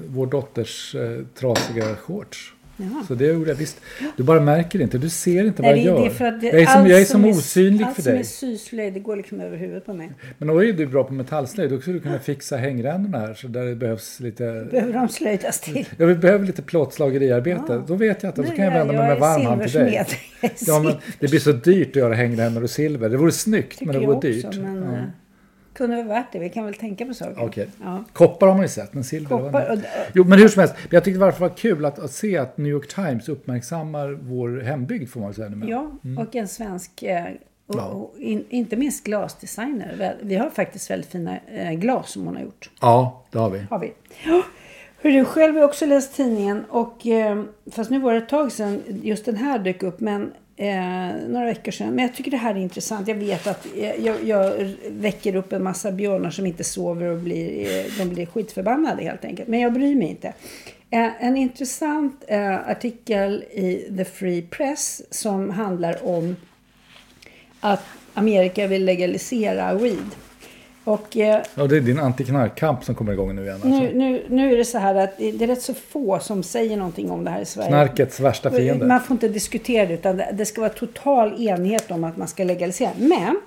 vår 0.09 0.27
dotters 0.27 0.95
eh, 0.95 1.25
trasiga 1.35 1.85
shorts. 1.95 2.55
Jaha. 2.81 3.05
Så 3.09 3.15
det 3.15 3.27
gjorde 3.27 3.51
jag 3.51 3.57
visst. 3.57 3.81
Du 4.17 4.23
bara 4.23 4.41
märker 4.41 4.79
det 4.79 4.83
inte. 4.83 4.99
Du 4.99 5.09
ser 5.09 5.45
inte 5.45 5.63
Nej, 5.63 5.71
vad 5.71 5.79
jag 5.79 5.87
gör. 6.21 6.31
det, 6.41 6.47
jag 6.47 6.61
är 6.61 6.67
som, 6.67 6.81
allt 6.81 6.91
jag 6.91 7.01
är 7.01 7.05
som 7.05 7.25
är- 7.25 7.31
osynlig 7.31 7.85
allt 7.85 7.95
för 7.97 8.03
som 8.03 8.13
dig. 8.13 8.21
är 8.21 8.25
syslöjd, 8.25 8.93
det 8.95 9.01
går 9.01 9.17
liksom 9.17 9.41
över 9.41 9.57
huvudet 9.57 9.87
på 9.87 9.95
mig. 9.95 10.11
Men 10.39 10.49
då 10.49 10.65
är 10.65 10.73
du 10.73 10.87
bra 10.87 11.05
på 11.05 11.15
metallslöjd. 11.15 11.71
Då 11.71 11.81
skulle 11.81 11.97
du 11.97 12.01
kunna 12.03 12.19
fixa 12.19 12.57
hängrännorna 12.57 13.19
här. 13.19 13.35
Så 13.35 13.49
där 13.49 13.65
det 13.65 13.75
behövs 13.77 14.21
lite... 14.21 14.67
Behöver 14.71 14.93
de 14.93 15.09
slöjdas 15.09 15.61
till? 15.61 15.89
Jag 15.97 16.07
vill- 16.07 16.19
behöver 16.19 16.47
lite 16.47 16.63
plåtslageriarbete. 16.63 17.63
Ja. 17.69 17.85
Då 17.87 17.95
vet 17.95 18.23
jag 18.23 18.31
att 18.31 18.37
då 18.37 18.43
kan 18.43 18.65
jag 18.65 18.73
vända 18.73 18.93
mig 18.93 19.09
med 19.09 19.19
varm 19.19 19.47
hand 19.47 19.63
till 19.63 19.73
dig. 19.73 20.07
Ja, 20.67 20.81
men 20.83 20.93
det 21.19 21.29
blir 21.31 21.41
så 21.41 21.53
dyrt 21.53 21.89
att 21.89 21.97
göra 21.97 22.15
hängrännor 22.15 22.63
och 22.63 22.71
silver. 22.71 23.09
Det 23.09 23.17
vore 23.17 23.33
snyggt, 23.33 23.81
men 23.81 23.89
det 23.89 23.95
tycker 23.95 24.07
vore 24.07 24.29
dyrt. 24.29 24.45
också, 24.45 24.61
men 24.61 24.77
Ja. 24.77 24.78
Kunde 25.79 25.97
vara 25.97 26.07
värt 26.09 26.27
det. 26.33 26.39
Vi 26.39 26.49
kan 26.51 26.65
väl 26.65 26.75
tänka 26.75 27.07
på 27.07 27.15
saker. 27.15 27.45
Okej. 27.45 27.69
Ja. 27.83 28.05
Koppar 28.13 28.47
har 28.47 28.55
man 28.55 28.63
ju 28.63 28.69
sett, 28.69 28.95
men 28.95 29.05
silver 29.05 29.29
Koppar, 29.29 29.71
och, 29.73 29.79
Jo, 30.15 30.25
men 30.25 30.39
hur 30.39 30.49
som 30.49 30.61
helst. 30.61 30.75
Jag 30.91 31.05
tyckte 31.05 31.21
varför 31.21 31.41
det 31.45 31.49
var 31.49 31.57
kul 31.57 31.85
att, 31.85 31.99
att 31.99 32.11
se 32.11 32.39
att 32.39 32.59
New 32.59 32.73
York 32.73 32.95
Times 32.95 33.29
uppmärksammar 33.29 34.09
vår 34.23 34.61
hembygd, 34.61 35.11
får 35.11 35.21
man 35.21 35.29
väl 35.29 35.37
säga. 35.37 35.49
numera. 35.49 35.71
ja, 35.71 35.91
och 36.23 36.37
en 36.37 36.49
svensk, 36.49 37.03
eh, 37.03 37.25
och, 37.67 37.75
Ja. 37.79 37.85
och 37.85 38.15
in, 38.19 38.45
inte 38.49 38.77
minst 38.77 39.05
glasdesigner. 39.05 39.95
Väl, 39.99 40.15
Vi 40.23 40.37
har 40.37 40.51
faktiskt 40.51 40.91
väldigt 40.91 41.11
fina 41.11 41.37
eh, 41.53 41.73
glas 41.73 42.11
som 42.11 42.27
hon 42.27 42.37
har 42.37 42.43
gjort. 42.43 42.71
ja, 42.81 43.25
det 43.31 43.39
har 43.39 43.51
vi. 43.51 43.59
Har 43.71 43.79
vi. 43.79 43.93
Ja. 44.27 44.43
Hörru, 45.03 45.25
själv 45.25 45.57
har 45.57 45.65
också 45.65 45.87
läst 45.87 46.15
tidningen 46.17 46.65
och 46.69 47.07
eh, 47.07 47.43
fast 47.71 47.91
nu 47.91 47.99
var 47.99 48.13
det 48.13 48.19
ett 48.19 48.29
tag 48.29 48.53
sedan 48.53 48.83
just 49.03 49.25
den 49.25 49.37
här 49.37 49.59
dök 49.59 49.83
upp 49.83 50.01
men 50.01 50.33
eh, 50.59 51.29
några 51.29 51.47
veckor 51.47 51.73
sedan. 51.73 51.95
Men 51.95 52.05
jag 52.05 52.15
tycker 52.15 52.31
det 52.31 52.37
här 52.37 52.55
är 52.55 52.59
intressant. 52.59 53.09
Jag 53.09 53.15
vet 53.15 53.47
att 53.47 53.67
eh, 53.77 54.05
jag, 54.05 54.25
jag 54.25 54.75
väcker 54.91 55.37
upp 55.37 55.53
en 55.53 55.63
massa 55.63 55.93
björnar 55.93 56.31
som 56.31 56.47
inte 56.47 56.65
sover 56.65 57.07
och 57.07 57.19
blir, 57.19 57.79
eh, 57.79 57.85
de 57.99 58.05
blir 58.05 58.27
skitförbannade 58.27 59.03
helt 59.03 59.25
enkelt. 59.25 59.49
Men 59.49 59.61
jag 59.61 59.73
bryr 59.73 59.97
mig 59.97 60.09
inte. 60.09 60.29
Eh, 60.91 61.25
en 61.25 61.37
intressant 61.37 62.25
eh, 62.29 62.69
artikel 62.69 63.45
i 63.51 63.95
The 63.97 64.05
Free 64.05 64.43
Press 64.43 65.03
som 65.11 65.51
handlar 65.51 66.07
om 66.07 66.37
att 67.61 67.85
Amerika 68.15 68.67
vill 68.67 68.85
legalisera 68.85 69.75
weed. 69.75 70.15
Och 70.89 71.17
eh, 71.17 71.43
Ja, 71.55 71.67
det 71.67 71.77
är 71.77 71.81
din 71.81 71.99
antiknarkkamp 71.99 72.85
som 72.85 72.95
kommer 72.95 73.13
igång 73.13 73.35
nu 73.37 73.43
igen. 73.43 73.55
Alltså. 73.55 73.69
nu, 73.69 73.95
nu, 73.95 74.25
nu 74.29 74.53
är 74.53 74.57
det 74.57 74.65
så 74.65 74.79
här 74.79 74.95
att 74.95 75.17
det 75.19 75.43
är 75.43 75.47
rätt 75.47 75.63
så 75.63 75.75
få 75.75 76.19
som 76.19 76.43
säger 76.43 76.77
någonting 76.77 77.11
om 77.11 77.25
det 77.25 77.31
här 77.31 77.41
i 77.41 77.45
Sverige. 77.45 77.69
Knarkets 77.69 78.21
värsta 78.21 78.51
fiende. 78.51 78.87
Man 78.87 79.01
får 79.01 79.15
inte 79.15 79.29
diskutera 79.29 79.87
det 79.87 79.95
utan 79.95 80.17
det- 80.33 80.45
ska 80.47 80.61
vara 80.61 80.71
total 80.71 81.43
enighet 81.49 81.91
om 81.91 82.05
att 82.05 82.17
man 82.17 82.29
ska 82.29 82.45
legalisera. 82.45 82.91
Men 82.97 83.41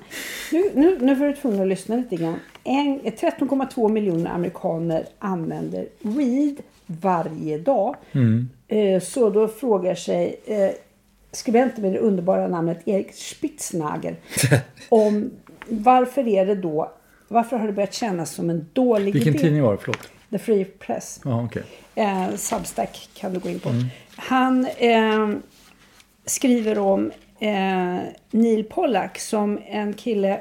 nu, 0.51 0.63
nu, 0.75 0.97
nu 1.01 1.15
får 1.15 1.25
du 1.25 1.33
tvungen 1.33 1.61
att 1.61 1.67
lyssna 1.67 1.95
lite 1.95 2.15
grann. 2.15 2.39
En- 2.63 2.99
13,2 2.99 3.89
miljoner 3.89 4.31
amerikaner 4.31 5.05
använder 5.19 5.85
weed 5.99 6.55
varje 6.87 7.57
dag. 7.57 7.95
Mm. 8.11 8.49
Eh, 8.67 9.01
Så 9.01 9.29
då 9.29 9.47
frågar 9.47 9.95
sig 9.95 10.39
eh, 10.45 10.69
skribenten 11.31 11.81
med 11.83 11.93
det 11.93 11.99
underbara 11.99 12.47
namnet 12.47 12.79
Erik 12.87 13.13
Spitznagel 13.13 14.15
om 14.89 15.31
varför 15.67 16.27
är 16.27 16.45
det 16.45 16.55
då 16.55 16.91
varför 17.31 17.57
har 17.57 17.67
det 17.67 17.73
börjat 17.73 17.93
kännas 17.93 18.31
som 18.31 18.49
en 18.49 18.65
dålig 18.73 19.13
Vilken 19.13 19.33
idé? 19.33 19.43
tidning 19.43 19.61
var 19.61 19.71
det? 19.71 19.77
Förlåt. 19.81 20.09
The 20.29 20.37
Free 20.39 20.65
Press. 20.65 21.21
Ja, 21.25 21.43
okej. 21.45 21.63
Eh, 21.95 22.35
Substack 22.35 23.09
kan 23.13 23.33
du 23.33 23.39
gå 23.39 23.49
in 23.49 23.59
på. 23.59 23.69
Han 24.15 24.65
eh, 24.77 25.29
skriver 26.25 26.79
om 26.79 27.11
eh, 27.39 27.97
Neil 28.31 28.63
Pollack 28.63 29.19
som 29.19 29.59
en 29.67 29.93
kille 29.93 30.39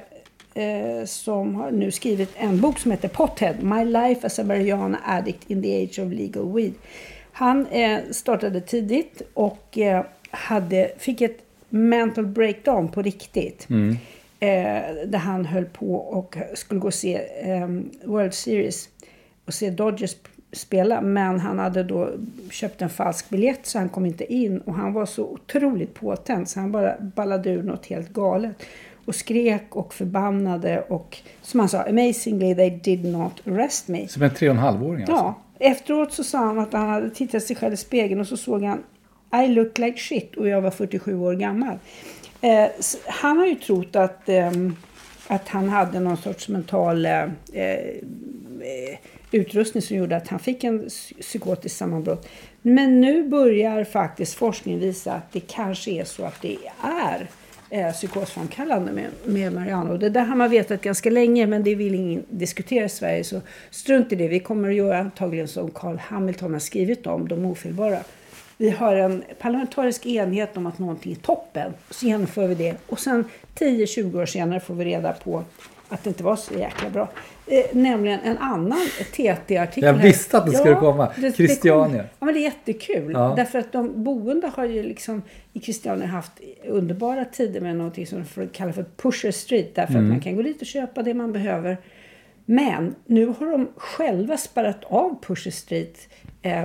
eh, 0.54 1.04
som 1.06 1.54
har 1.54 1.70
nu 1.70 1.90
skrivit 1.90 2.30
en 2.36 2.60
bok 2.60 2.78
som 2.78 2.90
heter 2.90 3.08
Pothead. 3.08 3.62
My 3.62 3.84
life 3.84 4.26
as 4.26 4.38
a 4.38 4.44
marijuana 4.44 4.98
addict 5.04 5.50
in 5.50 5.62
the 5.62 5.82
age 5.84 5.98
of 5.98 6.12
legal 6.12 6.52
weed. 6.54 6.74
Han 7.32 7.66
eh, 7.66 7.98
startade 8.10 8.60
tidigt 8.60 9.22
och 9.34 9.78
eh, 9.78 10.04
hade, 10.30 10.90
fick 10.98 11.20
ett 11.20 11.38
mental 11.68 12.26
breakdown 12.26 12.88
på 12.88 13.02
riktigt. 13.02 13.70
Mm. 13.70 13.96
Eh, 14.42 15.06
där 15.06 15.18
han 15.18 15.44
höll 15.44 15.64
på 15.64 15.94
och 15.94 16.36
skulle 16.54 16.80
gå 16.80 16.86
och 16.86 16.94
se 16.94 17.20
eh, 17.40 17.68
World 18.04 18.34
Series 18.34 18.88
och 19.44 19.54
se 19.54 19.70
Dodgers 19.70 20.16
spela. 20.52 21.00
Men 21.00 21.40
han 21.40 21.58
hade 21.58 21.82
då 21.82 22.10
köpt 22.50 22.82
en 22.82 22.90
falsk 22.90 23.30
biljett 23.30 23.66
så 23.66 23.78
han 23.78 23.88
kom 23.88 24.06
inte 24.06 24.32
in. 24.32 24.58
Och 24.58 24.74
han 24.74 24.92
var 24.92 25.06
så 25.06 25.24
otroligt 25.24 25.94
påtänd 25.94 26.48
så 26.48 26.60
han 26.60 26.72
bara 26.72 26.94
ballade 27.00 27.50
ur 27.50 27.62
något 27.62 27.86
helt 27.86 28.08
galet. 28.12 28.62
Och 29.04 29.14
skrek 29.14 29.76
och 29.76 29.94
förbannade 29.94 30.80
och 30.80 31.18
som 31.42 31.60
han 31.60 31.68
sa, 31.68 31.82
amazingly 31.82 32.54
they 32.54 32.70
did 32.70 33.04
not 33.04 33.46
arrest 33.46 33.88
me. 33.88 34.08
Som 34.08 34.22
en 34.22 34.34
tre 34.34 34.48
och 34.48 34.54
en 34.54 34.60
halvåring 34.60 35.00
alltså? 35.00 35.14
Ja, 35.14 35.34
efteråt 35.58 36.12
så 36.12 36.24
sa 36.24 36.38
han 36.38 36.58
att 36.58 36.72
han 36.72 36.88
hade 36.88 37.10
tittat 37.10 37.42
sig 37.42 37.56
själv 37.56 37.74
i 37.74 37.76
spegeln 37.76 38.20
och 38.20 38.26
så 38.26 38.36
såg 38.36 38.62
han 38.62 38.82
I 39.44 39.48
look 39.48 39.78
like 39.78 39.98
shit 39.98 40.36
och 40.36 40.48
jag 40.48 40.60
var 40.60 40.70
47 40.70 41.18
år 41.18 41.34
gammal. 41.34 41.78
Eh, 42.40 42.66
han 43.06 43.38
har 43.38 43.46
ju 43.46 43.54
trott 43.54 43.96
att, 43.96 44.28
eh, 44.28 44.50
att 45.26 45.48
han 45.48 45.68
hade 45.68 46.00
någon 46.00 46.16
sorts 46.16 46.48
mental 46.48 47.06
eh, 47.06 47.22
eh, 47.52 48.98
utrustning 49.30 49.82
som 49.82 49.96
gjorde 49.96 50.16
att 50.16 50.28
han 50.28 50.38
fick 50.38 50.64
en 50.64 50.88
psykotisk 51.20 51.76
sammanbrott. 51.76 52.28
Men 52.62 53.00
nu 53.00 53.28
börjar 53.28 53.84
faktiskt 53.84 54.34
forskningen 54.34 54.80
visa 54.80 55.12
att 55.12 55.32
det 55.32 55.40
kanske 55.40 55.90
är 55.90 56.04
så 56.04 56.24
att 56.24 56.42
det 56.42 56.56
är 56.82 57.28
eh, 57.70 57.92
psykosframkallande 57.92 58.92
med, 58.92 59.06
med 59.24 59.52
Mariano. 59.52 59.96
Det 59.96 60.08
där 60.08 60.24
har 60.24 60.36
man 60.36 60.50
vetat 60.50 60.80
ganska 60.80 61.10
länge 61.10 61.46
men 61.46 61.62
det 61.64 61.74
vill 61.74 61.94
ingen 61.94 62.24
diskutera 62.30 62.84
i 62.84 62.88
Sverige 62.88 63.24
så 63.24 63.40
strunt 63.70 64.12
i 64.12 64.16
det. 64.16 64.28
Vi 64.28 64.40
kommer 64.40 64.68
att 64.68 64.74
göra 64.74 64.98
antagligen 64.98 65.48
som 65.48 65.70
Carl 65.70 65.98
Hamilton 65.98 66.52
har 66.52 66.60
skrivit 66.60 67.06
om, 67.06 67.28
de 67.28 67.44
ofelbara. 67.44 67.98
Vi 68.60 68.70
har 68.70 68.96
en 68.96 69.24
parlamentarisk 69.38 70.06
enhet 70.06 70.56
om 70.56 70.66
att 70.66 70.78
någonting 70.78 71.12
är 71.12 71.16
toppen. 71.16 71.72
Så 71.90 72.06
genomför 72.06 72.46
vi 72.46 72.54
det. 72.54 72.76
Och 72.86 72.98
sen 73.00 73.24
10-20 73.58 74.20
år 74.22 74.26
senare 74.26 74.60
får 74.60 74.74
vi 74.74 74.84
reda 74.84 75.12
på 75.12 75.44
att 75.88 76.04
det 76.04 76.10
inte 76.10 76.22
var 76.24 76.36
så 76.36 76.54
jäkla 76.54 76.90
bra. 76.90 77.08
Eh, 77.46 77.64
nämligen 77.72 78.20
en 78.20 78.38
annan 78.38 78.78
TT-artikel. 79.12 79.84
Jag 79.84 79.94
visste 79.94 80.38
att 80.38 80.46
det 80.46 80.52
skulle 80.56 80.74
komma. 80.74 81.08
det- 81.16 81.20
det 81.22 81.32
Christiania. 81.32 81.84
kommer. 81.86 82.08
Ja, 82.18 82.24
men 82.26 82.34
det 82.34 82.40
är 82.40 82.42
jättekul. 82.42 83.12
Ja. 83.12 83.32
Därför 83.36 83.58
att 83.58 83.72
de 83.72 84.04
boende 84.04 84.46
har 84.54 84.64
ju 84.64 84.82
liksom 84.82 85.22
i 85.52 85.60
Christiania 85.60 86.06
haft 86.06 86.32
underbara 86.68 87.24
tider 87.24 87.60
med 87.60 87.76
någonting 87.76 88.06
som 88.06 88.24
de 88.34 88.48
kallar 88.48 88.72
för 88.72 88.84
Pusher 88.96 89.30
Street. 89.30 89.74
Därför 89.74 89.92
Mm. 89.94 90.04
att 90.04 90.10
man 90.10 90.20
kan 90.20 90.36
gå 90.36 90.42
dit 90.42 90.60
och 90.60 90.66
köpa 90.66 91.02
det 91.02 91.14
man 91.14 91.32
behöver. 91.32 91.76
Men 92.44 92.94
nu 93.06 93.26
har 93.26 93.46
de 93.52 93.68
själva 93.76 94.36
spärrat 94.36 94.84
av 94.84 95.18
Pusher 95.26 95.50
Street 95.50 95.98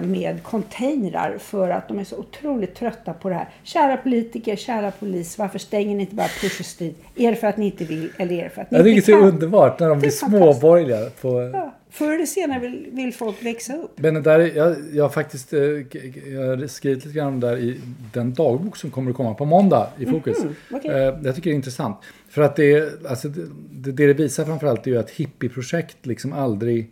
med 0.01 0.43
containrar 0.43 1.37
för 1.39 1.69
att 1.69 1.87
de 1.87 1.99
är 1.99 2.03
så 2.03 2.17
otroligt 2.17 2.75
trötta 2.75 3.13
på 3.13 3.29
det 3.29 3.35
här. 3.35 3.49
Kära 3.63 3.97
politiker, 3.97 4.55
kära 4.55 4.91
polis, 4.91 5.37
varför 5.37 5.59
stänger 5.59 5.95
ni 5.95 6.01
inte 6.01 6.15
bara 6.15 6.27
Pusher 6.41 6.63
Street? 6.63 6.95
Är 7.15 7.29
det 7.31 7.35
för 7.37 7.47
att 7.47 7.57
ni 7.57 7.65
inte 7.65 7.83
vill 7.85 8.09
eller 8.17 8.35
är 8.35 8.43
det 8.43 8.49
för 8.49 8.61
att 8.61 8.71
ni 8.71 8.77
Jag 8.77 8.85
tycker 8.85 8.97
inte 8.97 9.11
det 9.11 9.15
är 9.15 9.17
så 9.17 9.21
kan? 9.21 9.33
underbart 9.33 9.79
när 9.79 9.89
de 9.89 9.99
blir 9.99 10.09
småborgerliga. 10.09 11.09
På... 11.21 11.49
Ja, 11.53 11.75
förr 11.89 12.13
eller 12.15 12.25
senare 12.25 12.59
vill, 12.59 12.87
vill 12.91 13.13
folk 13.13 13.45
växa 13.45 13.73
upp. 13.75 13.91
Men 13.99 14.23
där, 14.23 14.39
är- 14.39 14.55
jag, 14.55 14.75
jag 14.93 15.03
har 15.03 15.09
faktiskt 15.09 15.53
eh, 15.53 15.59
jag 15.59 16.47
har 16.47 16.67
skrivit 16.67 17.05
lite 17.05 17.17
grann 17.17 17.27
om 17.27 17.39
där 17.39 17.57
i 17.57 17.79
den 18.13 18.33
dagbok 18.33 18.77
som 18.77 18.89
kommer 18.91 19.11
att 19.11 19.17
komma 19.17 19.33
på 19.33 19.45
måndag 19.45 19.87
i 19.99 20.05
Fokus. 20.05 20.43
Mhm, 20.43 20.55
okej. 20.71 20.91
Eh, 20.91 20.97
Jag 21.23 21.35
tycker 21.35 21.49
det 21.49 21.53
är 21.53 21.55
intressant. 21.55 21.97
För 22.29 22.41
att 22.41 22.55
det, 22.55 23.03
alltså, 23.09 23.27
det, 23.71 23.91
det 23.91 24.07
det 24.07 24.13
visar 24.13 24.45
framförallt 24.45 24.87
är 24.87 24.91
ju 24.91 24.97
att 24.97 25.09
hippieprojekt 25.09 26.05
liksom 26.05 26.33
aldrig 26.33 26.91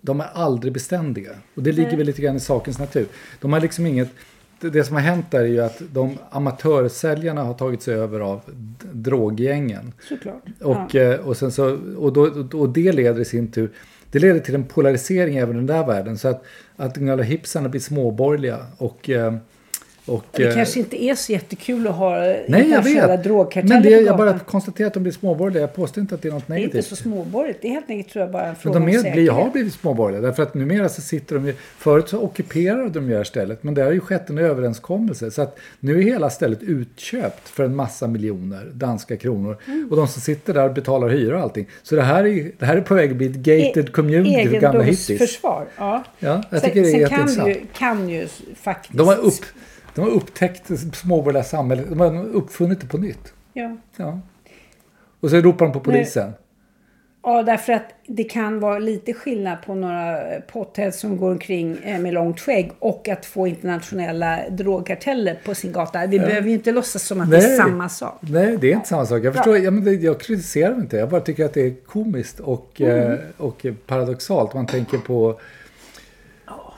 de 0.00 0.20
är 0.20 0.28
aldrig 0.34 0.72
beständiga. 0.72 1.30
Och 1.54 1.62
det 1.62 1.72
ligger 1.72 1.96
väl 1.96 2.06
lite 2.06 2.22
grann 2.22 2.36
i 2.36 2.40
sakens 2.40 2.78
natur. 2.78 3.06
De 3.40 3.52
har 3.52 3.60
liksom 3.60 3.86
inget... 3.86 4.10
Det, 4.60 4.84
som 4.84 4.96
har 4.96 5.02
hänt 5.02 5.30
där 5.30 5.40
är 5.40 5.46
ju 5.46 5.60
att 5.60 5.82
de 5.92 6.18
amatörsäljarna 6.30 7.42
har 7.42 7.54
tagit 7.54 7.82
sig 7.82 7.94
över 7.94 8.20
av 8.20 8.40
droggängen. 8.92 9.92
Såklart. 10.08 10.42
Och, 10.60 10.96
eh, 10.96 11.20
och, 11.20 11.36
sen 11.36 11.52
så, 11.52 11.78
och, 11.96 12.12
då, 12.12 12.22
och 12.58 12.68
det 12.68 12.92
leder 12.92 13.20
i 13.20 13.24
sin 13.24 13.50
tur 13.50 13.70
det 14.10 14.18
leder 14.18 14.40
till 14.40 14.54
en 14.54 14.64
polarisering 14.64 15.36
även 15.36 15.54
i 15.54 15.58
den 15.58 15.66
där 15.66 15.86
världen. 15.86 16.18
Så 16.18 16.28
att, 16.28 16.44
att 16.76 16.96
gamla 16.96 17.22
hipsarna 17.22 17.68
blir 17.68 17.80
småborgerliga. 17.80 18.66
Och, 18.76 19.10
eh, 19.10 19.34
och, 20.10 20.24
Det 20.32 20.48
eh, 20.48 20.54
kanske 20.54 20.78
inte 20.80 21.02
är 21.04 21.14
så 21.14 21.32
jättekul 21.32 21.86
att 21.86 21.94
ha 21.94 22.16
Nej, 22.48 22.70
jag 22.70 22.82
vet. 22.82 23.24
drogkarteller 23.24 23.74
Men 23.74 23.82
det, 23.82 23.90
jag 23.90 24.16
bara 24.16 24.38
konstaterar 24.38 24.86
att 24.86 24.94
de 24.94 25.02
blir 25.02 25.12
småborgerliga. 25.12 25.60
Jag 25.62 25.74
påstår 25.74 26.00
inte 26.00 26.14
att 26.14 26.22
det 26.22 26.28
är 26.28 26.32
något 26.32 26.46
Det 26.46 26.52
är 26.54 26.56
inte 26.56 26.66
negativt. 26.76 26.86
så 26.88 26.96
småborgerligt. 26.96 27.62
Det 27.62 27.68
är 27.68 27.72
helt 27.72 27.90
enkelt 27.90 28.12
tror 28.12 28.22
jag 28.24 28.32
bara 28.32 28.42
en 28.42 28.48
Men 28.48 28.56
fråga 28.56 28.78
de 28.78 28.82
om 28.82 28.88
är, 28.88 28.92
säkerhet. 28.92 29.14
blir, 29.14 29.30
har 29.30 29.50
blivit 29.50 29.72
småborgerliga. 29.74 30.26
Därför 30.26 30.42
att 30.42 30.54
numera 30.54 30.88
så 30.88 31.00
sitter 31.00 31.34
de 31.34 31.46
ju... 31.46 31.54
Förut 31.78 32.08
så 32.08 32.18
ockuperade 32.22 32.90
de 32.90 33.04
ju 33.04 33.10
det 33.10 33.16
här 33.16 33.24
stället. 33.24 33.62
Men 33.62 33.74
det 33.74 33.82
har 33.82 33.92
ju 33.92 34.00
skett 34.00 34.30
en 34.30 34.38
överenskommelse. 34.38 35.30
Så 35.30 35.42
att 35.42 35.58
nu 35.80 35.98
är 35.98 36.02
hela 36.02 36.30
stället 36.30 36.62
utköpt 36.62 37.48
för 37.48 37.64
en 37.64 37.76
massa 37.76 38.06
miljoner 38.06 38.70
danska 38.74 39.16
kronor. 39.16 39.56
Mm. 39.66 39.88
Och 39.90 39.96
de 39.96 40.08
som 40.08 40.22
sitter 40.22 40.54
där 40.54 40.68
betalar 40.68 41.08
hyra 41.08 41.36
och 41.36 41.42
allting. 41.42 41.66
Så 41.82 41.94
det 41.96 42.02
här 42.02 42.24
är, 42.26 42.50
det 42.58 42.66
här 42.66 42.76
är 42.76 42.80
på 42.80 42.94
väg 42.94 43.10
att 43.10 43.16
bli 43.16 43.26
ett 43.26 43.36
gated 43.36 43.92
community 43.92 44.58
gamla 44.58 44.82
hippies. 44.82 45.10
Egendomsförsvar. 45.10 45.66
Ja. 45.78 46.04
Ja, 46.18 46.42
jag 46.50 46.62
tycker 46.62 46.82
det 46.82 46.88
är 46.88 46.90
sen 46.90 47.00
kan 47.08 47.18
jätteintressant. 47.18 47.48
ju, 47.48 47.60
kan 47.78 48.08
ju 48.08 48.28
faktiskt... 48.62 48.98
De 48.98 49.06
har, 49.06 49.16
upp, 49.16 49.44
de 49.94 50.00
har 50.00 50.08
upptäckt 50.10 50.68
det 50.68 50.76
småborgerliga 50.96 51.44
samhället. 51.44 51.86
De 51.88 52.00
har 52.00 52.24
uppfunnit 52.24 52.80
det 52.80 52.86
på 52.86 52.98
nytt. 52.98 53.32
Ja. 53.52 53.76
Ja. 53.96 54.20
Och 55.20 55.30
så 55.30 55.36
ropar 55.36 55.64
de 55.66 55.72
på 55.72 55.80
polisen. 55.80 56.32
ja, 57.22 57.42
därför 57.42 57.72
att 57.72 57.84
det 58.06 58.24
kan 58.24 58.60
vara 58.60 58.78
lite 58.78 59.12
skillnad 59.12 59.58
på 59.66 59.74
några 59.74 60.18
potheads 60.52 61.00
som 61.00 61.16
går 61.16 61.30
omkring 61.30 61.78
eh, 61.84 61.98
med 62.00 62.14
långt 62.14 62.40
skägg 62.40 62.72
och 62.78 63.08
att 63.08 63.26
få 63.26 63.46
internationella 63.46 64.38
drogkarteller 64.50 65.38
på 65.44 65.54
sin 65.54 65.72
gata. 65.72 66.06
Vi 66.06 66.18
behöver 66.18 66.48
ju 66.48 66.54
inte 66.54 66.72
låtsas 66.72 67.02
som 67.02 67.20
att 67.20 67.30
det 67.30 67.36
är 67.36 67.48
Nej. 67.48 67.56
samma 67.56 67.88
sak. 67.88 68.18
Nej, 68.20 68.56
det 68.60 68.70
är 68.72 68.74
inte 68.76 68.88
samma 68.88 69.06
sak. 69.06 69.24
Jag, 69.24 69.34
förstår, 69.34 69.58
ja, 69.58 69.70
men 69.70 69.84
det, 69.84 69.92
jag 69.92 70.20
kritiserar 70.20 70.74
inte. 70.74 70.96
Jag 70.96 71.08
bara 71.08 71.20
tycker 71.20 71.44
att 71.44 71.54
det 71.54 71.66
är 71.66 71.74
komiskt 71.86 72.40
och, 72.40 72.80
Mm. 72.80 73.12
eh, 73.12 73.18
och 73.36 73.66
paradoxalt. 73.86 74.54
Man 74.54 74.66
tänker 74.66 74.98
på 74.98 75.40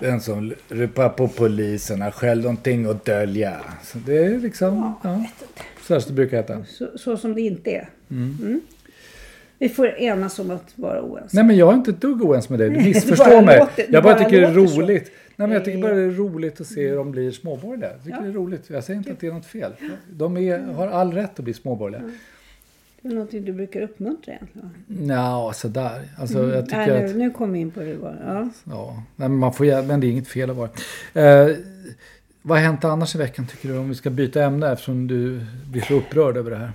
den 0.02 0.20
som 0.20 0.52
ropar 0.68 1.08
på 1.08 1.28
polisen 1.28 2.02
har 2.02 2.10
själv 2.10 2.42
någonting 2.42 2.86
att 2.86 3.04
dölja. 3.04 3.60
Så 3.84 3.98
det 3.98 4.16
är 4.24 4.38
liksom... 4.38 4.94
Ja, 5.02 5.24
så 5.82 5.94
här 5.94 6.02
det 6.06 6.12
brukar 6.12 6.36
heta. 6.36 6.64
Så, 6.64 6.88
så 6.98 7.16
som 7.16 7.34
det 7.34 7.40
inte 7.40 7.70
är. 7.70 7.88
Mm. 8.10 8.60
Vi 9.58 9.68
får 9.68 9.86
enas 9.86 10.38
om 10.38 10.50
att 10.50 10.72
vara 10.74 11.02
oense. 11.02 11.36
Nej, 11.36 11.44
men 11.44 11.56
jag 11.56 11.72
är 11.72 11.74
inte 11.76 11.90
ett 11.90 12.00
dugg 12.00 12.22
oense 12.24 12.52
med 12.52 12.58
dig. 12.60 12.70
Du 12.70 12.76
missförstår 12.84 13.42
mig. 13.42 13.58
låter- 13.58 13.86
jag 13.88 14.02
bara 14.02 14.14
bara 14.14 14.24
tycker 14.24 14.40
det 14.40 14.46
är 14.46 14.54
låter 14.54 14.72
så. 14.74 14.80
roligt. 14.80 15.04
Nej, 15.36 15.48
men 15.48 15.50
jag 15.50 15.64
tycker 15.64 15.82
bara 15.82 15.94
det 15.94 16.02
är 16.02 16.10
roligt 16.10 16.60
att 16.60 16.66
se 16.66 16.88
hur 16.88 16.96
de 16.96 17.10
blir 17.10 17.30
småborgerliga. 17.30 17.90
Jag 17.90 18.04
tycker 18.04 18.20
det 18.22 18.28
är 18.28 18.32
roligt. 18.32 18.62
Jag 18.70 18.84
säger 18.84 18.98
inte 18.98 19.12
att 19.12 19.20
det 19.20 19.26
är 19.26 19.32
något 19.32 19.46
fel. 19.46 19.72
De 20.10 20.36
är, 20.36 20.58
har 20.58 20.88
all 20.88 21.12
rätt 21.12 21.38
att 21.38 21.44
bli 21.44 21.54
småborgerliga. 21.54 22.10
Det 23.02 23.08
är 23.08 23.12
någonting 23.12 23.44
du 23.44 23.52
brukar 23.52 23.80
uppmuntra 23.80 24.32
egentligen. 24.32 25.08
Ja, 25.08 25.52
sådär. 25.54 26.08
Alltså, 26.18 26.54
jag 26.54 26.64
tycker 26.64 26.78
Nej, 26.78 27.04
att... 27.04 27.10
nu, 27.10 27.18
nu 27.18 27.30
kommer 27.30 27.52
vi 27.52 27.58
in 27.58 27.70
på 27.70 27.80
det 27.80 27.96
bara. 27.96 28.16
Ja. 28.26 28.48
Ja, 28.64 29.02
nej, 29.16 29.28
men, 29.28 29.38
man 29.38 29.52
får, 29.52 29.86
men 29.86 30.00
det 30.00 30.06
är 30.06 30.10
inget 30.10 30.28
fel 30.28 30.50
att 30.50 30.56
vara. 30.56 30.70
Eh, 31.14 31.56
vad 32.42 32.58
har 32.58 32.64
hänt 32.64 32.84
annars 32.84 33.14
i 33.14 33.18
veckan 33.18 33.46
tycker 33.46 33.68
du? 33.68 33.78
Om 33.78 33.88
vi 33.88 33.94
ska 33.94 34.10
byta 34.10 34.42
ämne 34.42 34.72
eftersom 34.72 35.06
du 35.06 35.46
blir 35.70 35.82
så 35.82 35.94
upprörd 35.94 36.36
över 36.36 36.50
det 36.50 36.56
här. 36.56 36.72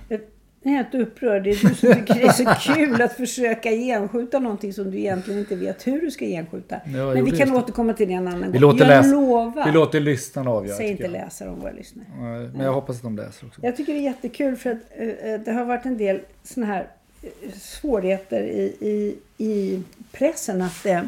Jag 0.62 0.72
är 0.72 0.76
helt 0.76 0.94
upprörd. 0.94 1.44
Det 1.44 1.50
är 1.50 1.68
du 1.68 1.74
som 1.74 1.94
tycker 1.94 2.14
det 2.14 2.22
är 2.22 2.32
så 2.32 2.44
kul 2.74 3.02
att 3.02 3.12
försöka 3.12 3.70
genskjuta 3.70 4.38
någonting 4.38 4.72
som 4.72 4.90
du 4.90 4.98
egentligen 4.98 5.40
inte 5.40 5.56
vet 5.56 5.86
hur 5.86 6.00
du 6.00 6.10
ska 6.10 6.24
genskjuta. 6.24 6.80
jag 6.86 7.14
Men 7.14 7.24
vi 7.24 7.30
kan 7.30 7.48
det. 7.48 7.54
återkomma 7.56 7.92
till 7.92 8.08
det 8.08 8.14
en 8.14 8.28
annan 8.28 8.52
Vi 8.52 8.58
gång. 8.58 8.70
låter, 8.70 8.90
jag 8.90 9.06
lovar. 9.10 9.64
vi 9.66 9.72
låter 9.72 10.00
lyssnarna 10.00 10.50
avgöra. 10.50 10.76
Säg 10.76 10.90
inte 10.90 11.08
läsare 11.08 11.48
om 11.50 11.60
våra 11.60 11.72
lyssnare. 11.72 12.06
Nej, 12.18 12.48
Men 12.48 12.60
jag 12.66 12.72
hoppas 12.72 12.96
att 12.96 13.02
de 13.02 13.16
läser 13.16 13.46
också. 13.46 13.60
Jag 13.64 13.76
tycker 13.76 13.92
det 13.92 13.98
är 13.98 14.02
jättekul 14.02 14.56
för 14.56 14.70
att 14.70 14.78
eh, 14.96 15.40
det 15.44 15.52
har 15.52 15.64
varit 15.64 15.84
en 15.86 15.98
del 15.98 16.20
såna 16.42 16.66
här 16.66 16.86
eh, 17.22 17.28
svårigheter 17.60 18.42
i, 18.42 18.76
i, 18.80 19.14
i 19.44 19.82
pressen 20.12 20.62
att 20.62 20.86
eh, 20.86 21.00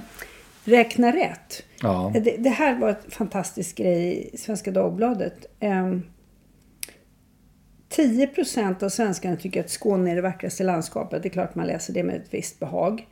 räkna 0.64 1.12
rätt. 1.12 1.62
Ja. 1.82 2.12
Det, 2.14 2.36
det 2.38 2.50
här 2.50 2.78
var 2.78 2.90
ett 2.90 3.14
fantastisk 3.14 3.76
grej 3.76 4.30
i 4.32 4.36
Svenska 4.36 4.70
Dagbladet. 4.70 5.46
Ehm, 5.60 6.02
10 7.90 8.26
procent 8.26 8.82
av 8.82 8.88
svenskarna 8.88 9.36
tycker 9.36 9.60
att 9.60 9.70
Skåne 9.70 10.10
är 10.10 10.16
det 10.16 10.22
vackraste 10.22 10.64
landskapet. 10.64 11.22
Det 11.22 11.28
är 11.28 11.30
klart 11.30 11.54
man 11.54 11.66
läser 11.66 11.92
det 11.92 12.02
med 12.02 12.16
ett 12.16 12.34
visst 12.34 12.58
behag. 12.58 13.06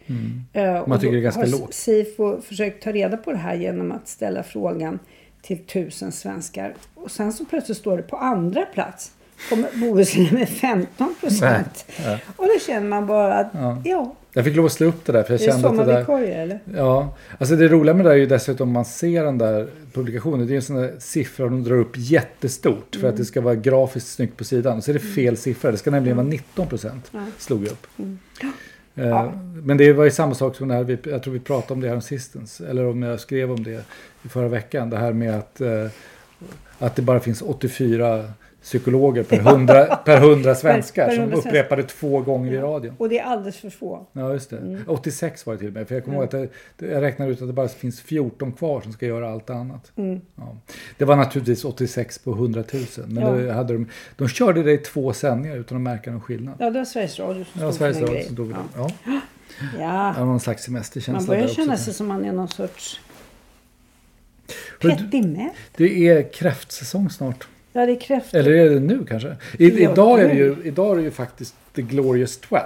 Eh, 0.52 0.74
och 0.78 0.88
Man 0.88 1.00
tycker 1.00 1.12
det 1.12 1.18
är 1.18 1.22
ganska 1.22 1.40
har 1.40 1.48
lågt. 1.48 1.74
Sifo 1.74 2.40
försökt 2.40 2.82
ta 2.82 2.92
reda 2.92 3.16
på 3.16 3.32
det 3.32 3.38
här 3.38 3.54
genom 3.54 3.92
att 3.92 4.08
ställa 4.08 4.42
frågan 4.42 4.98
till 5.42 5.58
tusen 5.58 6.12
svenskar. 6.12 6.74
Och 6.94 7.10
sen 7.10 7.32
så 7.32 7.44
plötsligt 7.44 7.78
står 7.78 7.96
det 7.96 8.02
på 8.02 8.16
andra 8.16 8.64
plats 8.64 9.12
kommer 9.48 9.68
Bohuslän 9.80 10.34
med 10.34 10.48
15 10.48 11.14
procent. 11.20 11.84
Och 12.36 12.46
då 12.46 12.58
känner 12.66 12.88
man 12.88 13.06
bara 13.06 13.34
att 13.34 13.46
Ja. 13.52 13.82
ja, 13.84 14.14
Jag 14.32 14.44
fick 14.44 14.56
lov 14.56 14.66
att 14.66 14.72
slå 14.72 14.86
upp 14.86 15.04
det 15.04 15.12
där 15.12 15.22
för 15.22 15.32
jag 15.32 15.40
det 15.40 15.44
är 15.46 15.50
kände 15.52 15.68
att 15.68 15.76
det 15.76 15.84
där... 15.92 16.04
sommarvikarier 16.04 16.42
eller? 16.42 16.60
Ja, 16.76 17.16
alltså 17.38 17.56
det 17.56 17.68
roliga 17.68 17.94
med 17.94 18.06
det 18.06 18.12
är 18.12 18.16
ju 18.16 18.26
dessutom 18.26 18.68
om 18.68 18.72
man 18.72 18.84
ser 18.84 19.24
den 19.24 19.38
där 19.38 19.68
publikationen. 19.92 20.46
Det 20.46 20.52
är 20.52 20.56
en 20.56 20.62
sån 20.62 20.76
där 20.76 20.94
siffra 20.98 21.44
de 21.44 21.64
drar 21.64 21.76
upp 21.76 21.92
jättestort 21.96 22.96
för 23.00 23.08
att 23.08 23.16
det 23.16 23.24
ska 23.24 23.40
vara 23.40 23.54
grafiskt 23.54 24.08
snyggt 24.08 24.36
på 24.36 24.44
sidan. 24.44 24.82
Så 24.82 24.90
är 24.90 24.92
det 24.92 25.00
fel 25.00 25.36
siffra. 25.36 25.70
Det 25.70 25.76
ska 25.78 25.90
nämligen 25.90 26.16
vara 26.16 26.26
19 26.26 26.66
procent. 26.66 27.10
Slog 27.38 27.62
jag 27.64 27.70
upp. 27.72 27.86
Eh, 28.94 29.32
Men 29.62 29.76
det 29.76 29.92
var 29.92 30.04
ju 30.04 30.10
samma 30.10 30.34
sak 30.34 30.56
som 30.56 30.68
när 30.68 30.84
vi, 30.84 30.98
jag 31.04 31.22
tror 31.22 31.34
vi 31.34 31.40
pratade 31.40 31.72
om 31.74 31.80
det 31.80 31.88
här 31.88 32.00
sistens, 32.00 32.60
eller 32.60 32.86
om 32.86 33.02
jag 33.02 33.20
skrev 33.20 33.52
om 33.52 33.64
det 33.64 33.84
i 34.22 34.28
förra 34.28 34.48
veckan. 34.48 34.90
Det 34.90 34.96
här 34.96 35.12
med 35.12 35.34
att, 35.38 35.60
eh, 35.60 35.86
att 36.78 36.96
det 36.96 37.02
bara 37.02 37.20
finns 37.20 37.42
84 37.42 38.24
psykologer 38.68 39.22
per 39.22 39.38
100, 39.48 39.96
per 39.96 40.16
100 40.16 40.54
svenskar 40.54 41.04
per 41.06 41.14
som 41.14 41.20
100 41.22 41.36
svenskar. 41.36 41.50
upprepade 41.50 41.82
två 41.82 42.20
gånger 42.20 42.52
i 42.52 42.58
radion. 42.58 42.94
Och 42.98 43.08
det 43.08 43.18
är 43.18 43.24
alldeles 43.24 43.56
för 43.56 43.70
få. 43.70 44.06
Ja, 44.12 44.32
just 44.32 44.50
det. 44.50 44.56
Mm. 44.58 44.82
86 44.86 45.46
var 45.46 45.52
det 45.54 45.58
till 45.58 45.68
och 45.68 45.74
med. 45.74 45.88
För 45.88 45.94
jag 45.94 46.04
kommer 46.04 46.16
ihåg 46.16 46.24
att 46.24 46.30
det, 46.30 46.48
det- 46.76 46.86
jag 46.86 47.02
räknade 47.02 47.30
ut 47.32 47.42
att 47.42 47.48
det 47.48 47.52
bara 47.52 47.68
finns 47.68 48.00
14 48.00 48.52
kvar 48.52 48.80
som 48.80 48.92
ska 48.92 49.06
göra 49.06 49.30
allt 49.32 49.50
annat. 49.50 49.92
Mm. 49.96 50.20
Ja. 50.36 50.56
Det 50.98 51.04
var 51.04 51.16
naturligtvis 51.16 51.64
86 51.64 52.18
på 52.18 52.30
100 52.32 52.64
000. 52.72 52.84
Men 53.06 53.22
Ja. 53.24 53.30
det 53.30 53.52
hade 53.52 53.72
de, 53.72 53.86
de 54.16 54.28
körde 54.28 54.62
det 54.62 54.72
i 54.72 54.78
två 54.78 55.12
sändningar 55.12 55.56
utan 55.56 55.76
att 55.78 55.82
märka 55.82 56.10
någon 56.10 56.20
skillnad. 56.20 56.54
Ja, 56.58 56.70
det 56.70 56.78
var 56.78 56.84
Sveriges 56.84 57.18
Radio 57.18 57.44
som 57.44 57.60
var 57.62 57.72
stod 57.72 57.78
för 57.86 57.92
Sveriges 57.92 58.26
den 58.28 58.36
Radio 58.36 58.44
grejen. 58.44 58.68
Ja. 58.76 58.90
Ja. 59.06 59.20
Ja, 59.78 60.12
Det 60.14 60.20
var 60.20 60.26
någon 60.26 60.40
slags 60.40 60.62
semesterkänsla 60.64 61.20
man 61.20 61.26
börjar 61.26 61.48
känna 61.54 61.76
sig 61.76 61.94
som 61.94 62.06
man 62.06 62.24
är 62.24 62.32
någon 62.32 62.48
sorts 62.48 63.00
Hör 64.80 64.90
du- 64.90 64.96
pettimä. 64.96 65.50
Det 65.76 66.08
är 66.08 66.32
kräftsäsong 66.32 67.10
snart. 67.10 67.48
Ja, 67.80 67.86
det 67.86 67.92
är 67.92 68.00
kräftor. 68.00 68.38
Eller 68.38 68.50
är 68.52 68.70
det 68.70 68.80
nu 68.80 69.04
kanske? 69.08 69.36
I, 69.58 69.82
Ja, 69.84 69.90
idag, 69.92 70.20
är 70.20 70.28
det 70.28 70.34
ju, 70.34 70.56
idag 70.64 70.92
är 70.92 70.96
det 70.96 71.02
ju 71.02 71.10
faktiskt 71.10 71.54
The 71.74 71.82
Glorious 71.82 72.36
12. 72.38 72.60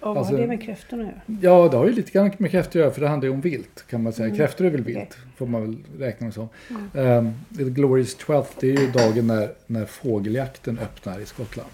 Och 0.00 0.08
vad 0.08 0.18
alltså- 0.18 0.32
har 0.34 0.40
det 0.40 0.46
med 0.46 0.62
kräftorna 0.62 1.02
att 1.02 1.08
göra? 1.08 1.40
Ja, 1.40 1.68
det 1.70 1.76
har 1.76 1.86
ju 1.86 1.92
lite 1.92 2.10
grann 2.10 2.30
med 2.38 2.50
kräftor 2.50 2.80
att 2.80 2.84
göra 2.84 2.90
för 2.94 3.00
det 3.00 3.08
handlar 3.08 3.28
ju 3.28 3.34
om 3.34 3.40
vilt 3.40 3.84
kan 3.90 4.02
man 4.02 4.12
säga. 4.12 4.26
Mm. 4.26 4.38
Kräftor 4.38 4.64
är 4.66 4.70
väl 4.70 4.82
vilt, 4.84 5.16
får 5.36 5.46
man 5.46 5.62
väl 5.62 5.76
räkna 5.98 6.24
med 6.24 6.34
som. 6.34 6.48
Um, 6.94 7.32
The 7.56 7.64
Glorious 7.64 8.14
12 8.14 8.44
det 8.60 8.70
är 8.70 8.80
ju 8.80 8.86
dagen 8.90 9.26
när, 9.26 9.48
när 9.66 9.84
fågeljakten 9.86 10.78
öppnar 10.78 11.20
i 11.20 11.26
Skottland. 11.26 11.68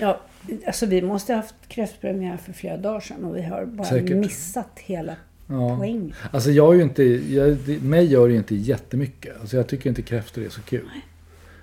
Ja, 0.00 0.20
alltså 0.66 0.86
vi 0.86 1.02
måste 1.02 1.32
ha 1.32 1.40
haft 1.40 1.54
kräftpremiär 1.68 2.36
för 2.36 2.52
flera 2.52 2.76
dagar 2.76 3.00
sedan 3.00 3.24
och 3.24 3.36
vi 3.36 3.42
har 3.42 3.64
bara 3.64 3.88
Säkert. 3.88 4.16
missat 4.16 4.70
hela 4.78 5.16
Ja. 5.50 5.76
poängen. 5.78 6.14
Alltså 6.32 6.50
jag 6.50 6.72
är 6.72 6.76
ju 6.76 6.82
inte, 6.82 7.02
jag, 7.04 7.82
mig 7.82 8.06
gör 8.06 8.26
det 8.26 8.32
ju 8.32 8.38
inte 8.38 8.54
jättemycket. 8.54 9.40
Alltså 9.40 9.56
jag 9.56 9.66
tycker 9.66 9.88
inte 9.90 10.02
kräftor 10.02 10.42
är 10.44 10.48
så 10.48 10.62
kul. 10.62 10.88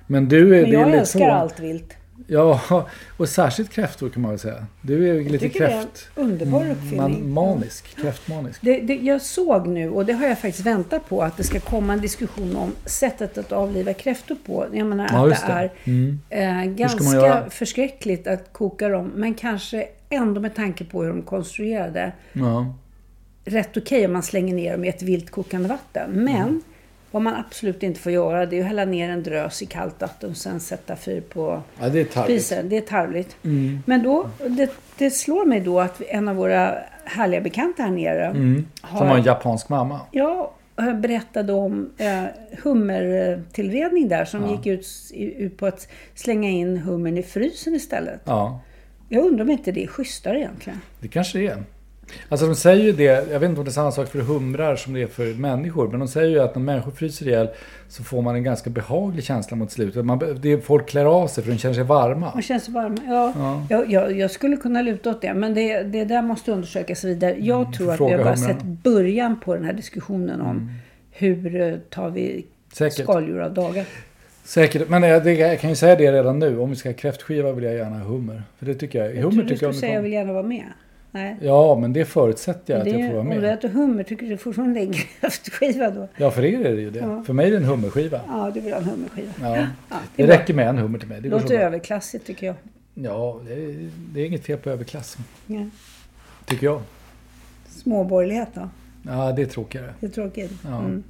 Men 0.07 0.27
du 0.27 0.55
är, 0.57 0.61
Men 0.61 0.69
är 0.69 0.73
jag 0.73 0.85
lite 0.87 0.99
älskar 0.99 1.19
så. 1.19 1.31
allt 1.31 1.59
vilt. 1.59 1.93
Ja, 2.27 2.61
och 3.17 3.29
särskilt 3.29 3.69
kräftor 3.71 4.09
kan 4.09 4.21
man 4.21 4.31
väl 4.31 4.39
säga. 4.39 4.65
Du 4.81 5.09
är 5.09 5.13
ju 5.13 5.23
lite 5.29 5.37
tycker 5.45 5.59
det 5.59 5.65
är 5.73 5.77
en 5.77 5.81
kräft... 5.83 6.07
underbar 6.15 6.69
uppfinning. 6.71 6.97
Man, 6.97 7.29
manisk, 7.33 7.95
kräftmanisk. 8.01 8.59
Det, 8.61 8.79
det, 8.79 8.95
jag 8.95 9.21
såg 9.21 9.67
nu, 9.67 9.89
och 9.89 10.05
det 10.05 10.13
har 10.13 10.27
jag 10.27 10.39
faktiskt 10.39 10.65
väntat 10.65 11.09
på, 11.09 11.21
att 11.23 11.37
det 11.37 11.43
ska 11.43 11.59
komma 11.59 11.93
en 11.93 12.01
diskussion 12.01 12.55
om 12.55 12.71
sättet 12.85 13.37
att 13.37 13.51
avliva 13.51 13.93
kräftor 13.93 14.37
på. 14.45 14.65
Jag 14.73 14.87
menar 14.87 15.09
Ja, 15.11 15.31
att 15.33 15.45
det 15.47 15.53
är 15.53 15.71
Mm. 15.83 16.19
eh, 16.29 16.63
ganska 16.75 17.49
förskräckligt 17.49 18.27
att 18.27 18.53
koka 18.53 18.89
dem, 18.89 19.11
men 19.15 19.33
kanske 19.33 19.87
ändå 20.09 20.41
med 20.41 20.55
tanke 20.55 20.83
på 20.85 21.01
hur 21.03 21.09
de 21.09 21.17
är 21.19 21.23
konstruerade 21.23 22.11
Ja. 22.33 22.73
rätt 23.45 23.77
okej 23.77 24.05
om 24.05 24.13
man 24.13 24.23
slänger 24.23 24.55
ner 24.55 24.71
dem 24.71 24.85
i 24.85 24.87
ett 24.87 25.01
vilt 25.01 25.29
kokande 25.31 25.69
vatten. 25.69 26.11
Men 26.11 26.35
Mm. 26.35 26.61
Vad 27.15 27.21
man 27.21 27.35
absolut 27.35 27.83
inte 27.83 27.99
får 27.99 28.11
göra 28.11 28.45
det 28.45 28.57
är 28.57 28.61
att 28.61 28.67
hälla 28.67 28.85
ner 28.85 29.09
en 29.09 29.23
drös 29.23 29.61
i 29.61 29.65
kallt 29.65 30.01
vatten 30.01 30.29
och 30.29 30.37
sen 30.37 30.59
sätta 30.59 30.95
fyr 30.95 31.21
på 31.21 31.61
ja, 31.79 31.89
det 31.89 32.15
är 32.15 32.23
spisen. 32.23 32.69
Det 32.69 32.77
är 32.77 32.81
tarvligt. 32.81 33.37
Mm. 33.43 33.79
Men 33.85 34.03
då, 34.03 34.29
det, 34.49 34.71
det 34.97 35.09
slår 35.09 35.45
mig 35.45 35.59
då 35.59 35.79
att 35.79 36.01
en 36.01 36.27
av 36.27 36.35
våra 36.35 36.77
härliga 37.05 37.41
bekanta 37.41 37.83
här 37.83 37.91
nere 37.91 38.25
Mm. 38.25 38.65
Som 38.97 39.07
har 39.07 39.17
en 39.17 39.23
japansk 39.23 39.69
mamma. 39.69 39.99
Ja, 40.11 40.53
jag 40.75 40.99
berättade 40.99 41.53
om 41.53 41.89
eh, 41.97 42.23
hummertillredning 42.63 44.07
där 44.07 44.25
som 44.25 44.49
gick 44.51 44.65
ut, 44.65 44.87
ut 45.13 45.57
på 45.57 45.65
att 45.65 45.87
slänga 46.15 46.49
in 46.49 46.77
hummern 46.77 47.17
i 47.17 47.23
frysen 47.23 47.75
istället. 47.75 48.21
Ja, 48.25 48.59
Jag 49.09 49.25
undrar 49.25 49.45
om 49.45 49.51
inte 49.51 49.71
det 49.71 49.83
är 49.83 49.87
schysstare 49.87 50.39
egentligen. 50.39 50.81
det 50.99 51.07
kanske 51.07 51.39
är. 51.39 51.63
Alltså 52.29 52.47
de 52.47 52.55
säger 52.55 52.83
ju 52.83 52.91
det, 52.91 53.03
jag 53.03 53.39
vet 53.39 53.49
inte 53.49 53.59
om 53.59 53.65
det 53.65 53.69
är 53.69 53.73
samma 53.73 53.91
sak 53.91 54.07
för 54.07 54.19
humrar 54.19 54.75
som 54.75 54.93
det 54.93 55.01
är 55.01 55.07
för 55.07 55.33
människor, 55.33 55.87
men 55.87 55.99
de 55.99 56.07
säger 56.07 56.29
ju 56.29 56.39
att 56.39 56.55
när 56.55 56.61
människor 56.61 56.91
fryser 56.91 57.27
ihjäl 57.27 57.49
så 57.87 58.03
får 58.03 58.21
man 58.21 58.35
en 58.35 58.43
ganska 58.43 58.69
behaglig 58.69 59.23
känsla 59.23 59.57
mot 59.57 59.71
slutet. 59.71 60.05
Man, 60.05 60.19
det 60.41 60.51
är, 60.51 60.57
folk 60.57 60.87
klär 60.89 61.05
av 61.05 61.27
sig 61.27 61.43
för 61.43 61.51
de 61.51 61.57
känner 61.57 61.75
sig 61.75 61.83
varma. 61.83 62.31
Man 62.33 62.41
känns 62.41 62.69
varm. 62.69 62.97
Ja, 63.07 63.33
Ja. 63.37 63.65
Jag, 63.69 63.91
jag, 63.91 64.17
jag 64.17 64.31
skulle 64.31 64.57
kunna 64.57 64.81
luta 64.81 65.09
åt 65.09 65.21
det, 65.21 65.33
men 65.33 65.53
det, 65.53 65.83
det 65.83 66.05
där 66.05 66.21
måste 66.21 66.51
undersökas 66.51 67.03
vidare. 67.03 67.35
Jag 67.39 67.73
tror 67.73 67.93
att 67.93 68.01
vi 68.01 68.11
har 68.13 68.23
bara 68.23 68.37
sett 68.37 68.63
början 68.63 69.39
på 69.39 69.55
den 69.55 69.65
här 69.65 69.73
diskussionen 69.73 70.41
om 70.41 70.69
hur 71.11 71.61
eh, 71.61 71.75
tar 71.89 72.09
vi 72.09 72.45
Säkert. 72.73 73.03
skaldjur 73.03 73.39
av 73.39 73.53
dagar. 73.53 73.85
Säkert, 74.43 74.89
men 74.89 75.03
jag, 75.03 75.23
det, 75.23 75.33
jag 75.33 75.59
kan 75.59 75.69
ju 75.69 75.75
säga 75.75 75.95
det 75.95 76.11
redan 76.11 76.39
nu. 76.39 76.59
Om 76.59 76.69
vi 76.69 76.75
ska 76.75 76.89
ha 76.89 76.93
kräftskiva 76.93 77.51
vill 77.51 77.63
jag 77.63 77.73
gärna 77.75 77.97
ha 77.97 78.05
hummer. 78.05 78.43
För 78.59 78.65
det 78.65 78.73
tycker 78.75 78.99
jag. 78.99 79.15
Jag 79.15 79.21
hummer 79.21 79.43
du 79.43 79.49
tycker 79.49 79.65
jag 79.65 79.75
skulle 79.75 79.87
säga 79.87 79.93
jag 79.93 80.01
vill 80.01 80.13
gärna 80.13 80.33
vara 80.33 80.43
med. 80.43 80.65
Nej. 81.15 81.35
Ja, 81.41 81.77
men 81.81 81.93
det 81.93 82.05
förutsätter 82.05 82.73
jag 82.73 82.79
att 82.79 82.85
det, 82.85 82.91
jag 82.99 83.07
får 83.07 83.13
vara 83.17 83.21
om 83.21 83.29
du 83.29 83.41
med. 83.41 83.53
äter 83.53 83.69
hummer, 83.69 84.03
tycker 84.03 84.25
du 84.29 84.37
fortfarande 84.37 84.79
det 84.79 84.83
är 84.85 84.87
en 84.87 84.93
kräftskiva 84.93 85.89
då? 85.89 86.07
Ja, 86.17 86.31
för 86.31 86.45
er 86.45 86.59
är 86.65 86.75
det 86.75 86.81
ju 86.81 86.89
det. 86.91 86.99
Ja. 86.99 87.23
För 87.25 87.33
mig 87.33 87.47
är 87.47 87.51
det 87.51 87.57
en 87.57 87.63
hummerskiva. 87.63 88.19
Ja, 88.27 88.51
du 88.53 88.59
vill 88.59 88.73
ha 88.73 88.79
en 88.79 88.85
hummerskiva. 88.85 89.31
Ja. 89.41 89.57
Ja, 89.89 89.95
Det 90.15 90.23
bra. 90.25 90.35
räcker 90.35 90.53
med 90.53 90.67
en 90.69 90.77
hummer 90.77 90.99
till 90.99 91.07
mig. 91.07 91.21
Det 91.21 91.29
Låter 91.29 91.59
överklassigt 91.59 92.27
tycker 92.27 92.47
jag. 92.47 92.55
Ja, 92.93 93.39
det 93.47 93.53
är, 93.53 93.89
det 94.13 94.21
är 94.21 94.25
inget 94.25 94.45
fel 94.45 94.57
på 94.57 94.69
överklass. 94.69 95.17
Ja. 95.47 95.65
Tycker 96.45 96.65
jag. 96.65 96.81
Småborgerlighet 97.69 98.49
då? 98.53 98.69
Ja, 99.07 99.31
det 99.31 99.41
är 99.41 99.45
tråkigare. 99.45 99.93
Det 99.99 100.05
är 100.05 100.09
tråkigt. 100.11 100.51
Ja. 100.63 100.79
Mm. 100.79 101.03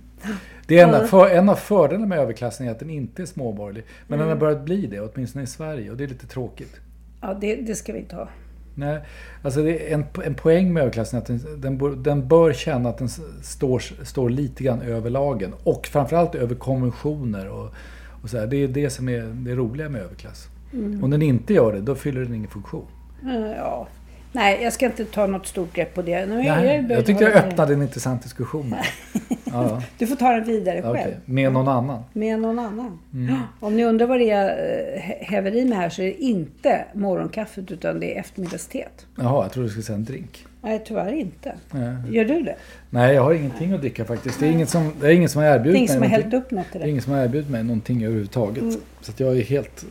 Det 0.67 0.79
är 0.79 0.87
en, 0.87 0.93
Ja. 0.93 1.07
för, 1.07 1.29
en 1.29 1.49
av 1.49 1.55
fördelarna 1.55 2.05
med 2.07 2.19
överklassen 2.19 2.67
är 2.67 2.71
att 2.71 2.79
den 2.79 2.89
inte 2.89 3.21
är 3.21 3.25
småborgerlig. 3.25 3.83
Men 4.07 4.19
Mm. 4.19 4.27
den 4.29 4.37
har 4.37 4.41
börjat 4.47 4.65
bli 4.65 4.85
det, 4.85 4.99
åtminstone 4.99 5.43
i 5.43 5.47
Sverige. 5.47 5.91
Och 5.91 5.97
det 5.97 6.03
är 6.03 6.07
lite 6.07 6.27
tråkigt. 6.27 6.75
Ja, 7.21 7.33
det, 7.41 7.55
det 7.55 7.75
ska 7.75 7.93
vi 7.93 7.99
inte 7.99 8.15
ha. 8.15 8.27
Nej, 8.75 8.99
alltså 9.41 9.63
det 9.63 9.89
är 9.89 9.93
en, 9.93 10.05
en 10.25 10.35
poäng 10.35 10.73
med 10.73 10.81
överklassen 10.81 11.17
är 11.17 11.21
att 11.21 11.27
den, 11.27 11.61
den, 11.61 11.77
bör, 11.77 11.91
den 11.91 12.27
bör 12.27 12.53
känna 12.53 12.89
att 12.89 12.97
den 12.97 13.09
står, 13.43 13.79
står 14.03 14.29
lite 14.29 14.63
grann 14.63 14.81
över 14.81 15.09
lagen. 15.09 15.53
Och 15.63 15.87
framförallt 15.87 16.35
över 16.35 16.55
konventioner 16.55 17.49
och, 17.49 17.73
och 18.21 18.29
så 18.29 18.37
här. 18.37 18.47
Det 18.47 18.57
är 18.57 18.67
det 18.67 18.89
som 18.89 19.09
är 19.09 19.21
det 19.21 19.55
roliga 19.55 19.89
med 19.89 20.01
överklass. 20.01 20.47
Mm. 20.73 21.03
Om 21.03 21.11
den 21.11 21.21
inte 21.21 21.53
gör 21.53 21.73
det, 21.73 21.81
då 21.81 21.95
fyller 21.95 22.21
den 22.21 22.33
ingen 22.33 22.49
funktion. 22.49 22.85
Eh, 23.23 23.51
Ja. 23.57 23.87
Nej, 24.31 24.63
jag 24.63 24.73
ska 24.73 24.85
inte 24.85 25.05
ta 25.05 25.27
något 25.27 25.47
stort 25.47 25.73
grepp 25.73 25.93
på 25.93 26.01
det. 26.01 26.25
Nu, 26.25 26.39
är 26.39 26.55
Nej, 26.55 26.81
börjar 26.81 26.97
jag 26.97 27.05
tyckte 27.05 27.23
jag 27.23 27.33
öppnade 27.33 27.73
en 27.73 27.81
intressant 27.81 28.23
diskussion. 28.23 28.75
Ja, 29.45 29.81
Du 29.97 30.07
får 30.07 30.15
ta 30.15 30.31
den 30.31 30.43
vidare 30.43 30.75
ja, 30.77 30.81
själv. 30.93 30.95
okej. 30.97 31.17
Med 31.25 31.51
någon 31.53 31.67
annan. 31.67 32.03
Med 32.13 32.39
någon 32.39 32.59
annan. 32.59 32.99
Mm. 33.13 33.29
Ja. 33.35 33.41
Om 33.67 33.75
ni 33.77 33.83
undrar 33.85 34.07
vad 34.07 34.19
det 34.19 34.29
är 34.31 34.41
jag 34.45 34.49
eh, 34.95 35.01
häver 35.27 35.55
i 35.55 35.65
mig 35.65 35.77
här 35.77 35.89
så 35.89 36.01
är 36.01 36.05
det 36.05 36.23
inte 36.23 36.85
morgonkaffet 36.93 37.71
utan 37.71 37.99
det 37.99 38.15
är 38.15 38.19
eftermiddagsteet. 38.19 39.05
Jaha, 39.15 39.43
jag 39.43 39.51
trodde 39.51 39.67
du 39.67 39.71
skulle 39.71 39.83
säga 39.83 39.95
en 39.97 40.05
drink. 40.05 40.45
Nej, 40.61 40.81
tyvärr 40.85 41.11
inte. 41.11 41.53
Nej. 41.71 41.95
Gör 42.15 42.25
du 42.25 42.41
det? 42.41 42.55
Nej, 42.89 43.15
jag 43.15 43.23
har 43.23 43.33
ingenting 43.33 43.73
att 43.73 43.81
dricka 43.81 44.05
faktiskt. 44.05 44.39
Det 44.39 44.47
är 44.47 44.51
ingen 44.51 44.67
som, 44.67 44.91
det 45.01 45.07
är 45.07 45.11
ingen 45.11 45.29
som 45.29 45.41
har 45.41 45.49
erbjudit 45.49 45.75
är 45.75 45.77
ingen 45.77 45.87
som 45.87 45.95
har 46.01 46.09
mig 46.09 46.09
hällt 46.09 46.33
upp 46.33 46.51
något 46.51 46.71
till 46.71 46.79
Det 46.79 46.83
är 46.83 46.83
det. 46.85 46.89
ingen 46.89 47.01
som 47.01 47.13
har 47.13 47.19
erbjudit 47.23 47.49
mig 47.49 47.63
någonting 47.63 48.03
överhuvudtaget. 48.03 48.63
Mm. 48.63 48.75
Så 49.01 49.11
jag 49.17 49.37
är 49.37 49.43
helt, 49.43 49.85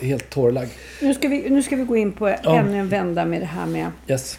helt 0.00 0.30
torrlagd. 0.30 0.70
Nu 1.02 1.14
ska, 1.14 1.28
vi, 1.28 1.50
nu 1.50 1.62
ska 1.62 1.76
vi 1.76 1.84
gå 1.84 1.96
in 1.96 2.12
på 2.12 2.28
ännu 2.28 2.78
en 2.78 2.88
vända 2.88 3.24
med 3.24 3.40
det 3.40 3.46
här 3.46 3.66
med 3.66 3.86
Yes, 4.08 4.38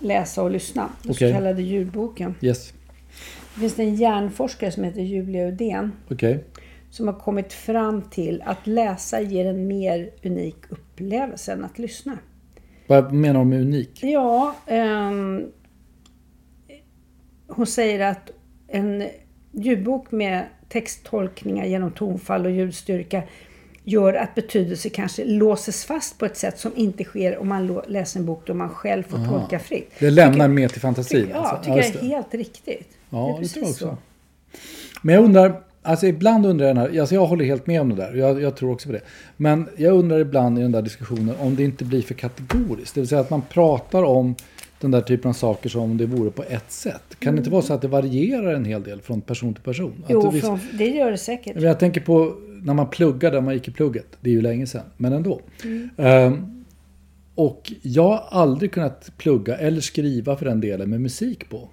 läsa 0.00 0.42
och 0.42 0.50
lyssna. 0.50 0.88
Den 1.02 1.10
Okej. 1.12 1.30
så 1.32 1.34
kallade 1.38 1.62
ljudboken. 1.62 2.34
yes. 2.40 2.72
Det 3.54 3.60
finns 3.60 3.78
en 3.78 3.94
hjärnforskare 3.94 4.72
som 4.72 4.84
heter 4.84 5.00
Julia 5.00 5.48
Udén 5.48 5.92
Okej. 6.10 6.44
som 6.90 7.06
har 7.08 7.14
kommit 7.14 7.52
fram 7.52 8.02
till 8.02 8.42
att 8.46 8.66
läsa 8.66 9.20
ger 9.20 9.46
en 9.46 9.66
mer 9.66 10.10
unik 10.24 10.56
upplevelse 10.68 11.52
än 11.52 11.64
att 11.64 11.78
lyssna. 11.78 12.18
Vad 12.86 13.12
menar 13.12 13.40
du 13.40 13.46
med 13.46 13.60
unik? 13.60 13.98
Ja, 14.02 14.54
ehm, 14.66 15.46
hon 17.48 17.66
säger 17.66 18.00
att 18.10 18.30
en 18.68 19.08
ljudbok 19.52 20.10
med 20.12 20.44
texttolkningar 20.68 21.64
genom 21.64 21.90
tonfall 21.90 22.44
och 22.46 22.52
ljudstyrka 22.52 23.22
gör 23.84 24.14
att 24.14 24.34
betydelse 24.34 24.88
kanske 24.88 25.24
låses 25.24 25.84
fast 25.84 26.18
på 26.18 26.24
ett 26.26 26.36
sätt 26.36 26.58
som 26.58 26.72
inte 26.76 27.04
sker 27.04 27.38
om 27.38 27.48
man 27.48 27.80
läser 27.88 28.20
en 28.20 28.26
bok 28.26 28.42
då 28.46 28.54
man 28.54 28.68
själv 28.68 29.02
får 29.02 29.18
tolka 29.28 29.58
fritt. 29.58 29.90
Det 29.98 30.10
lämnar 30.10 30.34
Tycker- 30.34 30.48
mer 30.48 30.68
till 30.68 30.80
fantasin. 30.80 31.28
Ja, 31.30 31.36
alltså. 31.36 31.64
tycker 31.64 31.76
just 31.76 31.94
jag 31.94 32.04
är 32.04 32.08
helt 32.08 32.34
riktigt. 32.34 32.96
Ja, 33.10 33.26
det, 33.26 33.38
precis 33.40 33.52
tror 33.52 33.64
jag 33.64 33.70
också. 33.70 33.84
så. 33.84 33.96
Men 35.02 35.14
jag 35.14 35.24
undrar, 35.24 35.60
alltså 35.82 36.06
ibland 36.06 36.46
undrar 36.46 36.66
jag, 36.66 36.76
den 36.76 36.82
här, 36.92 37.00
alltså 37.00 37.14
jag 37.14 37.26
håller 37.26 37.44
helt 37.44 37.66
med 37.66 37.80
om 37.80 37.88
det 37.88 37.94
där, 37.96 38.14
jag, 38.14 38.42
jag 38.42 38.56
tror 38.56 38.72
också 38.72 38.88
på 38.88 38.92
det. 38.92 39.00
Men 39.36 39.68
jag 39.76 39.94
undrar 39.94 40.18
ibland 40.18 40.58
i 40.58 40.62
den 40.62 40.72
där 40.72 40.82
diskussionen 40.82 41.34
om 41.38 41.56
det 41.56 41.64
inte 41.64 41.84
blir 41.84 42.02
för 42.02 42.14
kategoriskt. 42.14 42.94
Det 42.94 43.00
vill 43.00 43.08
säga 43.08 43.20
att 43.20 43.30
man 43.30 43.42
pratar 43.42 44.02
om 44.02 44.34
den 44.80 44.90
där 44.90 45.00
typen 45.00 45.28
av 45.28 45.32
saker 45.32 45.68
som 45.68 45.80
om 45.82 45.96
det 45.96 46.06
vore 46.06 46.30
på 46.30 46.42
ett 46.42 46.70
sätt. 46.72 47.02
Kan 47.18 47.34
det 47.34 47.38
inte 47.38 47.50
vara 47.50 47.62
så 47.62 47.74
att 47.74 47.82
det 47.82 47.88
varierar 47.88 48.54
en 48.54 48.64
hel 48.64 48.82
del 48.82 49.00
från 49.00 49.20
person 49.20 49.54
till 49.54 49.64
person? 49.64 50.04
Jo, 50.08 50.22
det 50.22 50.30
visst- 50.30 50.46
från, 50.46 50.58
det 50.72 50.86
gör 50.86 51.10
det 51.10 51.18
säkert. 51.18 51.60
Jag 51.60 51.78
tänker 51.80 52.00
på 52.00 52.34
när 52.62 52.74
man 52.74 52.88
pluggade, 52.90 53.36
när 53.36 53.40
man 53.40 53.54
gick 53.54 53.68
i 53.68 53.70
plugget. 53.70 54.06
Det 54.20 54.30
är 54.30 54.34
ju 54.34 54.40
länge 54.42 54.66
sedan, 54.66 54.82
men 54.96 55.12
ändå. 55.12 55.40
Ehm, 55.96 56.64
och 57.34 57.72
jag 57.82 58.02
har 58.08 58.24
aldrig 58.30 58.72
kunnat 58.72 59.10
plugga 59.16 59.56
eller 59.56 59.80
skriva 59.80 60.36
för 60.36 60.44
den 60.46 60.60
delen 60.60 60.90
med 60.90 61.00
musik 61.00 61.48
på. 61.50 61.68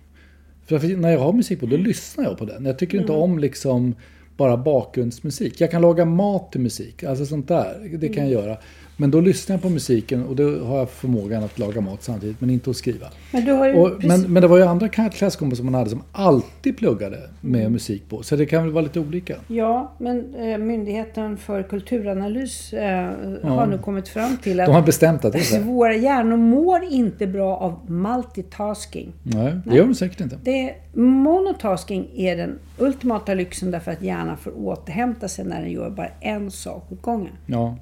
För 0.68 0.98
när 0.98 1.12
jag 1.12 1.20
har 1.20 1.34
musik 1.34 1.60
på, 1.60 1.66
då 1.66 1.78
lyssnar 1.78 2.24
jag 2.24 2.38
på 2.38 2.46
den. 2.46 2.66
Jag 2.66 2.80
tycker 2.80 2.98
inte 2.98 3.12
om 3.12 3.40
liksom 3.40 3.96
bara 4.38 4.58
bakgrundsmusik. 4.58 5.62
Jag 5.62 5.72
kan 5.72 5.82
laga 5.82 6.06
mat 6.06 6.52
till 6.52 6.62
musik, 6.62 7.04
alltså 7.04 7.26
sånt 7.26 7.48
där. 7.48 7.98
Det 8.00 8.10
kan 8.10 8.24
jag 8.24 8.32
göra. 8.32 8.58
Men 9.00 9.12
då 9.12 9.22
lyssnar 9.22 9.54
jag 9.56 9.62
på 9.62 9.70
musiken 9.70 10.24
och 10.26 10.36
då 10.36 10.60
har 10.66 10.78
jag 10.78 10.90
förmågan 10.90 11.44
att 11.44 11.60
laga 11.60 11.82
mat 11.82 12.04
samtidigt, 12.04 12.42
men 12.42 12.50
inte 12.50 12.70
att 12.70 12.76
skriva. 12.76 13.06
Men, 13.32 13.50
Och, 13.80 13.90
precis- 13.96 14.08
men, 14.08 14.34
men 14.34 14.42
det 14.42 14.48
var 14.48 14.58
ju 14.58 14.64
andra 14.64 14.88
klasskompisar 14.90 15.64
man 15.64 15.74
hade 15.74 15.90
som 15.90 16.04
alltid 16.12 16.78
pluggade 16.78 17.18
med 17.42 17.62
Mm. 17.62 17.74
musik 17.74 18.10
på. 18.10 18.24
Så 18.24 18.36
det 18.36 18.46
kan 18.46 18.64
väl 18.64 18.72
vara 18.72 18.84
lite 18.84 19.00
olika. 19.00 19.36
Ja, 19.48 19.92
men 19.98 20.36
eh, 20.36 20.58
Myndigheten 20.58 21.38
för 21.38 21.64
kulturanalys 21.64 22.74
eh, 22.74 23.10
har 23.44 23.68
nu 23.68 23.78
kommit 23.78 24.08
fram 24.08 24.38
till 24.38 24.60
att 24.60 24.66
De 24.66 24.72
har 24.76 24.82
bestämt 24.82 25.26
att 25.26 25.34
det 25.34 25.40
är 25.40 25.44
så. 25.44 25.60
våra 25.64 25.96
hjärnor 25.96 26.38
mår 26.38 26.84
inte 26.84 27.28
bra 27.28 27.58
av 27.58 27.92
multitasking. 27.92 29.14
Nej, 29.24 29.54
det 29.66 29.76
gör 29.76 29.84
de 29.86 29.96
säkert 29.96 30.20
inte. 30.22 30.38
Det, 30.44 30.74
monotasking 31.02 32.10
är 32.16 32.36
den 32.38 32.60
ultimata 32.78 33.34
lyxen 33.34 33.72
därför 33.72 33.92
att 33.92 34.02
hjärnan 34.02 34.38
får 34.38 34.60
återhämta 34.68 35.28
sig 35.28 35.46
när 35.46 35.62
den 35.62 35.72
gör 35.72 35.90
bara 35.90 36.10
en 36.22 36.52
sak 36.52 36.92
åt 36.92 37.02
gången. 37.02 37.34
Ja. 37.46 37.76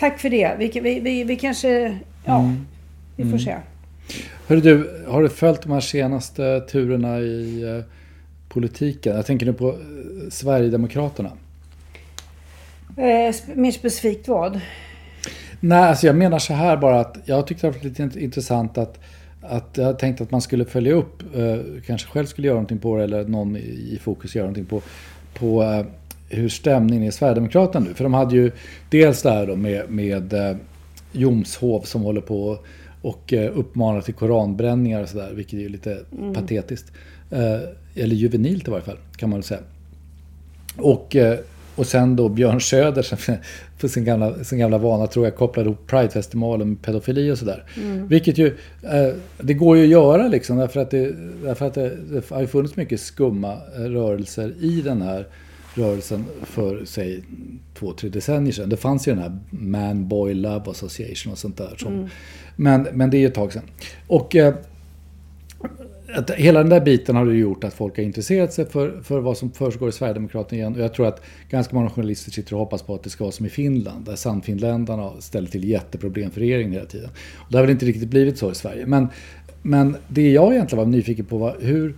Tack 0.00 0.18
för 0.18 0.30
det. 0.30 0.56
Vi, 0.58 0.80
vi, 0.80 1.00
vi, 1.00 1.24
vi 1.24 1.36
kanske... 1.36 1.98
Ja, 2.24 2.40
Mm. 2.40 2.66
vi 3.16 3.30
får 3.30 3.38
se. 3.38 3.56
Hörru 4.46 4.60
du, 4.60 5.04
har 5.08 5.22
du 5.22 5.28
följt 5.28 5.62
de 5.62 5.72
här 5.72 5.80
senaste 5.80 6.60
turerna 6.60 7.18
i 7.20 7.62
eh, 7.62 7.84
politiken? 8.48 9.16
Jag 9.16 9.26
tänker 9.26 9.46
nu 9.46 9.52
på 9.52 9.68
eh, 9.68 9.76
Sverigedemokraterna. 10.30 11.30
Eh, 12.96 13.34
mer 13.54 13.70
specifikt 13.70 14.28
vad? 14.28 14.60
Nej, 15.60 15.78
alltså 15.82 16.06
jag 16.06 16.16
menar 16.16 16.38
så 16.38 16.54
här 16.54 16.76
bara 16.76 17.00
att 17.00 17.16
jag 17.24 17.46
tyckte 17.46 17.66
det 17.66 17.70
var 17.70 17.84
lite 17.84 18.02
int- 18.02 18.18
intressant 18.18 18.78
att, 18.78 18.98
att 19.42 19.70
jag 19.76 19.98
tänkte 19.98 20.22
att 20.24 20.30
man 20.30 20.40
skulle 20.42 20.64
följa 20.64 20.92
upp, 20.92 21.22
eh, 21.36 21.56
kanske 21.86 22.08
själv 22.08 22.26
skulle 22.26 22.46
göra 22.46 22.54
någonting 22.54 22.78
på 22.78 22.96
det 22.96 23.04
eller 23.04 23.24
någon 23.24 23.56
i 23.56 23.60
i 23.94 23.98
Fokus 24.02 24.34
göra 24.34 24.46
någonting 24.46 24.66
på, 24.66 24.82
på 25.34 25.62
eh, 25.62 25.84
hur 26.30 26.48
stämningen 26.48 27.04
är 27.04 27.08
i 27.08 27.12
Sverigedemokraterna 27.12 27.86
nu. 27.88 27.94
För 27.94 28.04
de 28.04 28.14
hade 28.14 28.34
ju 28.34 28.50
dels 28.90 29.22
det 29.22 29.30
här 29.30 29.46
då 29.46 29.56
med, 29.56 29.90
med 29.90 30.32
eh, 30.32 30.56
Jomshov 31.12 31.80
som 31.80 32.02
håller 32.02 32.20
på 32.20 32.58
och 33.02 33.32
eh, 33.32 33.58
uppmanar 33.58 34.00
till 34.00 34.14
koranbränningar 34.14 35.02
och 35.02 35.08
sådär, 35.08 35.32
vilket 35.34 35.58
är 35.58 35.68
lite 35.68 35.98
patetiskt. 36.34 36.92
Eh, 37.30 37.60
eller 37.94 38.16
juvenilt 38.16 38.68
i 38.68 38.70
varje 38.70 38.84
fall, 38.84 38.98
kan 39.16 39.30
man 39.30 39.38
väl 39.38 39.44
säga. 39.44 39.60
Och, 40.76 41.16
eh, 41.16 41.38
och 41.76 41.86
sen 41.86 42.16
då 42.16 42.28
Björn 42.28 42.60
Söder 42.60 43.02
som 43.02 43.18
för 43.78 43.88
sin 43.88 44.04
gamla, 44.04 44.44
sin 44.44 44.58
gamla 44.58 44.78
vana 44.78 45.06
tror 45.06 45.26
jag 45.26 45.36
kopplade 45.36 45.68
ihop 45.68 45.86
Pridefestivalen 45.86 46.68
med 46.68 46.82
pedofili 46.82 47.30
och 47.30 47.38
sådär. 47.38 47.64
Vilket 48.08 48.38
ju, 48.38 48.46
eh, 48.82 49.14
det 49.38 49.54
går 49.54 49.76
ju 49.76 49.82
att 49.82 49.90
göra 49.90 50.28
liksom 50.28 50.56
därför 50.56 50.80
att, 50.80 50.90
det, 50.90 51.14
därför 51.44 51.66
att 51.66 51.74
det, 51.74 51.96
det 52.10 52.30
har 52.30 52.46
funnits 52.46 52.76
mycket 52.76 53.00
skumma 53.00 53.52
eh, 53.52 53.80
rörelser 53.80 54.52
i 54.60 54.82
den 54.82 55.02
här 55.02 55.26
rörelsen 55.80 56.24
för, 56.42 56.84
säg, 56.84 57.22
två, 57.74 57.92
tre 57.92 58.10
decennier 58.10 58.52
sedan. 58.52 58.68
Det 58.68 58.76
fanns 58.76 59.08
ju 59.08 59.14
den 59.14 59.22
här 59.22 59.38
Man 59.50 60.08
Boy 60.08 60.34
Love 60.34 60.70
Association 60.70 61.32
och 61.32 61.38
sånt 61.38 61.56
där. 61.56 61.74
Som, 61.78 62.08
men, 62.56 62.82
men 62.92 63.10
det 63.10 63.16
är 63.16 63.20
ju 63.20 63.26
ett 63.26 63.34
tag 63.34 63.52
sedan. 63.52 63.64
Och 64.06 64.36
eh, 64.36 64.54
att 66.14 66.30
hela 66.30 66.60
den 66.60 66.70
där 66.70 66.80
biten 66.80 67.16
har 67.16 67.26
ju 67.26 67.38
gjort 67.38 67.64
att 67.64 67.74
folk 67.74 67.96
har 67.96 68.04
intresserat 68.04 68.52
sig 68.52 68.66
för, 68.66 69.00
för 69.02 69.20
vad 69.20 69.36
som 69.36 69.50
försiggår 69.50 69.88
i 69.88 69.92
Sverigedemokraterna 69.92 70.58
igen. 70.58 70.74
Och 70.74 70.80
jag 70.80 70.94
tror 70.94 71.06
att 71.06 71.22
ganska 71.50 71.74
många 71.74 71.90
journalister 71.90 72.30
sitter 72.30 72.54
och 72.54 72.58
hoppas 72.58 72.82
på 72.82 72.94
att 72.94 73.02
det 73.02 73.10
ska 73.10 73.24
vara 73.24 73.32
som 73.32 73.46
i 73.46 73.48
Finland, 73.48 74.04
där 74.04 74.16
Sannfinländarna 74.16 75.10
ställer 75.20 75.48
till 75.48 75.68
jätteproblem 75.68 76.30
för 76.30 76.40
regeringen 76.40 76.72
hela 76.72 76.86
tiden. 76.86 77.10
Och 77.36 77.46
det 77.50 77.58
har 77.58 77.62
väl 77.62 77.70
inte 77.70 77.86
riktigt 77.86 78.08
blivit 78.08 78.38
så 78.38 78.50
i 78.50 78.54
Sverige. 78.54 78.86
Men, 78.86 79.08
men 79.62 79.96
det 80.08 80.30
jag 80.30 80.54
egentligen 80.54 80.84
var 80.84 80.92
nyfiken 80.92 81.24
på 81.24 81.38
var 81.38 81.56
hur, 81.60 81.94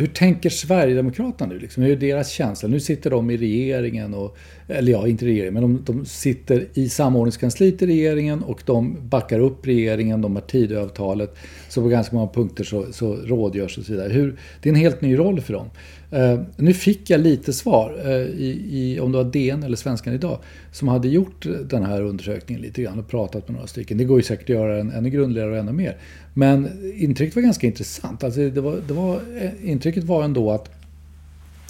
hur 0.00 0.06
tänker 0.06 0.50
Sverigedemokraterna 0.50 1.52
nu? 1.52 1.58
Liksom? 1.58 1.82
Hur 1.82 1.92
är 1.92 1.96
deras 1.96 2.30
känsla? 2.30 2.68
Nu 2.68 2.80
sitter 2.80 3.10
de 3.10 3.30
i 3.30 3.36
regeringen, 3.36 4.14
och, 4.14 4.36
eller 4.68 4.92
ja, 4.92 5.08
inte 5.08 5.24
regeringen, 5.24 5.54
men 5.54 5.62
de, 5.62 5.82
de 5.84 6.06
sitter 6.06 6.66
i 6.74 6.88
samordningskansliet 6.88 7.82
i 7.82 7.86
regeringen 7.86 8.42
och 8.42 8.62
de 8.66 9.08
backar 9.08 9.40
upp 9.40 9.66
regeringen, 9.66 10.22
de 10.22 10.34
har 10.34 10.42
Tidöavtalet. 10.42 11.36
Så 11.68 11.82
på 11.82 11.88
ganska 11.88 12.16
många 12.16 12.32
punkter 12.32 12.64
så, 12.64 12.92
så 12.92 13.14
rådgörs 13.14 13.78
och 13.78 13.84
så 13.84 13.92
vidare. 13.92 14.12
Hur, 14.12 14.36
det 14.62 14.68
är 14.68 14.72
en 14.72 14.80
helt 14.80 15.00
ny 15.00 15.18
roll 15.18 15.40
för 15.40 15.52
dem. 15.52 15.70
Eh, 16.10 16.40
nu 16.56 16.74
fick 16.74 17.10
jag 17.10 17.20
lite 17.20 17.52
svar, 17.52 18.00
eh, 18.04 18.12
i, 18.12 18.66
i, 18.70 19.00
om 19.00 19.12
det 19.12 19.18
var 19.18 19.24
DN 19.24 19.62
eller 19.62 19.76
Svenskan 19.76 20.14
idag, 20.14 20.38
som 20.72 20.88
hade 20.88 21.08
gjort 21.08 21.46
den 21.64 21.82
här 21.82 22.02
undersökningen 22.02 22.62
lite 22.62 22.82
grann 22.82 22.98
och 22.98 23.08
pratat 23.08 23.48
med 23.48 23.54
några 23.54 23.66
stycken. 23.66 23.98
Det 23.98 24.04
går 24.04 24.18
ju 24.18 24.22
säkert 24.22 24.44
att 24.44 24.48
göra 24.48 24.76
den 24.76 24.92
ännu 24.92 25.10
grundligare 25.10 25.50
och 25.50 25.56
ännu 25.56 25.72
mer. 25.72 25.96
Men 26.34 26.68
intrycket 26.94 27.36
var 27.36 27.42
ganska 27.42 27.66
intressant. 27.66 28.24
Alltså 28.24 28.50
det 28.50 28.60
var, 28.60 28.78
det 28.88 28.94
var, 28.94 29.20
eh, 29.40 29.70
intrycket 29.70 30.04
var 30.04 30.24
ändå 30.24 30.50
att, 30.50 30.70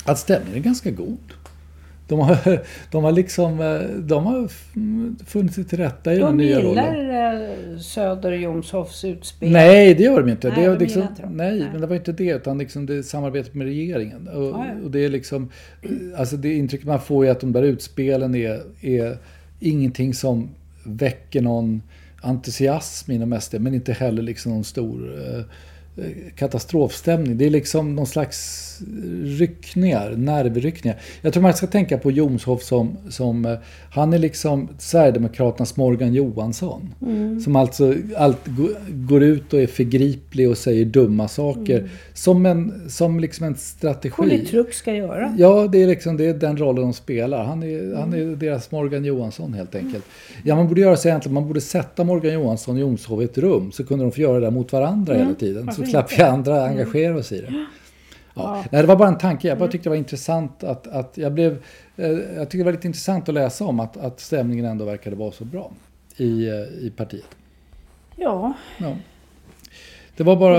att 0.05 0.18
stämningen 0.18 0.59
är 0.59 0.62
ganska 0.62 0.90
god. 0.90 1.18
De 2.10 2.18
har, 2.20 2.62
de 2.90 3.04
har 3.04 3.12
liksom 3.12 3.60
eh, 3.60 3.80
de 4.00 4.26
har 4.26 4.48
funnit 5.24 5.54
sig 5.54 5.64
till 5.64 5.78
rätta 5.78 6.12
i 6.14 6.18
den 6.18 6.26
De 6.26 6.36
nya 6.36 6.60
rollen. 6.60 6.96
gillar 6.96 7.34
eh, 7.72 7.78
Söder 7.78 8.32
Jomshofs 8.32 9.04
utspel. 9.04 9.50
Nej, 9.52 9.94
det 9.94 10.02
gör 10.02 10.20
de 10.22 10.30
inte. 10.30 10.48
Nej, 10.48 10.56
det 10.64 10.72
de 10.72 10.78
liksom, 10.78 11.02
inte 11.02 11.28
nej, 11.30 11.58
Nej. 11.58 11.68
men 11.72 11.80
det 11.80 11.86
var 11.86 11.96
inte 11.96 12.12
det. 12.12 12.30
Utan 12.36 12.58
liksom 12.58 12.86
det 12.86 12.94
är 12.94 13.02
samarbetet 13.02 13.54
med 13.54 13.66
regeringen. 13.66 14.28
Och, 14.28 14.42
Ja, 14.44 14.66
ja. 14.66 14.84
och 14.84 14.90
det 14.90 15.04
är 15.04 15.08
liksom... 15.08 15.48
Alltså 16.16 16.36
det 16.36 16.54
intrycket 16.54 16.86
man 16.86 17.00
får 17.00 17.26
är 17.26 17.30
att 17.30 17.40
de 17.40 17.52
där 17.52 17.62
utspelen 17.62 18.34
är, 18.34 18.62
är 18.80 19.16
ingenting 19.60 20.14
som 20.14 20.48
väcker 20.84 21.42
någon 21.42 21.82
entusiasm 22.22 23.12
inom 23.12 23.40
SD. 23.40 23.54
Men 23.60 23.74
inte 23.74 23.92
heller 23.92 24.22
liksom 24.22 24.52
någon 24.52 24.64
stor 24.64 25.18
eh, 25.18 25.42
katastrofstämning. 26.36 27.38
Det 27.38 27.46
är 27.46 27.50
liksom 27.50 27.94
någon 27.94 28.06
slags 28.06 28.66
ryckningar, 29.22 30.14
nervryckningar. 30.16 30.98
Jag 31.22 31.32
tror 31.32 31.42
man 31.42 31.54
ska 31.54 31.66
tänka 31.66 31.98
på 31.98 32.10
Jomshof 32.10 32.62
som, 32.62 32.96
som 33.08 33.44
eh, 33.44 33.58
han 33.92 34.12
är 34.12 34.18
liksom 34.18 34.68
Sverigedemokraternas 34.78 35.76
Morgan 35.76 36.14
Johansson. 36.14 36.94
Som 37.44 37.56
alltså 37.56 37.94
allt 38.16 38.38
går 38.88 39.22
ut 39.22 39.52
och 39.52 39.60
är 39.60 39.66
förgriplig 39.66 40.50
och 40.50 40.58
säger 40.58 40.84
dumma 40.84 41.28
saker. 41.28 41.90
Som, 42.14 42.46
en, 42.46 42.90
som 42.90 43.20
liksom 43.20 43.46
en 43.46 43.54
strategi. 43.54 44.16
Politruk 44.16 44.72
ska 44.72 44.94
göra. 44.94 45.34
Ja, 45.38 45.68
det 45.72 45.82
är, 45.82 45.86
liksom, 45.86 46.16
det 46.16 46.26
är 46.26 46.34
den 46.34 46.56
rollen 46.56 46.82
de 46.82 46.92
spelar. 46.92 47.44
Han 47.44 47.62
är, 47.62 47.96
han 47.96 48.14
är 48.14 48.36
deras 48.36 48.70
Morgan 48.70 49.04
Johansson 49.04 49.54
helt 49.54 49.74
enkelt. 49.74 50.04
Ja, 50.44 50.56
man 50.56 50.68
borde 50.68 50.80
göra 50.80 50.96
så 50.96 51.08
egentligen. 51.08 51.34
Man 51.34 51.46
borde 51.46 51.60
sätta 51.60 52.04
Morgan 52.04 52.32
Johansson 52.32 52.74
och 52.74 52.80
Jomshof 52.80 53.20
i 53.20 53.24
ett 53.24 53.38
rum. 53.38 53.72
Så 53.72 53.84
kunde 53.84 54.04
de 54.04 54.12
få 54.12 54.20
göra 54.20 54.40
det 54.40 54.50
mot 54.50 54.72
varandra 54.72 55.14
hela 55.14 55.34
tiden. 55.34 55.72
Så 55.72 55.82
slapp 55.90 56.18
vi 56.18 56.22
andra 56.22 56.64
engagera 56.66 57.16
oss 57.16 57.33
i 57.33 57.40
det. 57.40 57.66
Ja. 58.35 58.64
Nej, 58.72 58.83
det 58.83 58.88
var 58.88 58.96
bara 58.96 59.09
en 59.09 59.18
tanke. 59.18 59.48
Jag 59.48 59.59
bara 59.59 59.68
tyckte 59.68 59.85
det 59.87 59.90
var 59.90 59.96
intressant 59.96 60.64
att, 60.64 60.87
att 60.87 61.18
jag 61.18 61.33
blev... 61.33 61.62
Eh, 61.96 62.09
jag 62.11 62.40
tyckte 62.50 62.59
det 62.59 62.64
var 62.64 62.72
lite 62.72 62.87
intressant 62.87 63.29
att 63.29 63.35
läsa 63.35 63.64
om 63.64 63.81
att, 63.81 63.96
att 63.96 64.20
stämningen 64.20 64.64
ändå 64.64 64.85
verkade 64.85 65.16
vara 65.16 65.33
så 65.33 65.44
bra 65.44 65.70
i, 66.16 66.48
eh, 66.48 66.55
i 66.87 66.92
partiet. 66.96 67.37
Ja, 68.16 68.53
Ja. 68.79 68.96
Det 70.16 70.24
var 70.24 70.37
bara... 70.37 70.59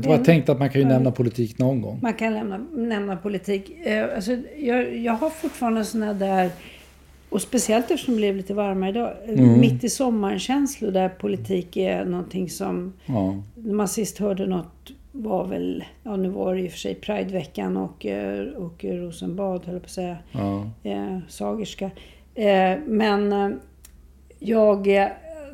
Det 0.00 0.08
var 0.08 0.18
Det- 0.18 0.24
tänkt 0.24 0.48
att 0.48 0.58
man 0.58 0.70
kan 0.70 0.80
ju 0.80 0.86
nämna 0.86 1.10
politik 1.10 1.58
någon 1.58 1.80
gång. 1.82 1.98
man 2.02 2.14
kan 2.14 2.34
lämna, 2.34 2.58
nämna 2.72 3.16
politik. 3.16 3.70
Eh, 3.84 4.14
alltså, 4.14 4.36
jag, 4.58 4.96
jag 4.96 5.12
har 5.12 5.30
fortfarande 5.30 5.84
såna 5.84 6.12
där, 6.14 6.50
och 7.32 7.42
speciellt 7.42 7.90
eftersom 7.90 8.14
det 8.14 8.18
blev 8.18 8.36
lite 8.36 8.54
varmare 8.54 8.90
idag, 8.90 9.12
Mm. 9.28 9.60
mitt 9.60 9.84
i 9.84 9.88
sommaren-känslor 9.88 10.90
där 10.90 11.08
politik 11.08 11.76
är 11.76 12.04
någonting 12.04 12.50
som, 12.50 12.92
Ja. 13.06 13.34
när 13.54 13.74
man 13.74 13.88
sist 13.88 14.18
hörde 14.18 14.46
något 14.46 14.90
var 15.12 15.44
väl, 15.46 15.84
ja 16.02 16.16
nu 16.16 16.28
var 16.28 16.54
det 16.54 16.60
i 16.60 16.68
och 16.68 16.70
för 16.72 16.78
sig 16.78 16.94
Prideveckan 16.94 17.76
och, 17.76 18.06
eh, 18.06 18.46
och 18.48 18.84
Rosenbad 18.84 19.64
höll 19.66 19.74
jag 19.74 19.82
på 19.82 19.86
att 19.86 19.90
säga. 19.90 20.16
Ja. 20.32 20.70
eh, 20.82 21.18
Sagerska. 21.28 21.90
Eh, 22.34 22.78
men 22.86 23.32
eh, 23.32 23.50
jag 24.38 24.96
eh, 25.02 25.08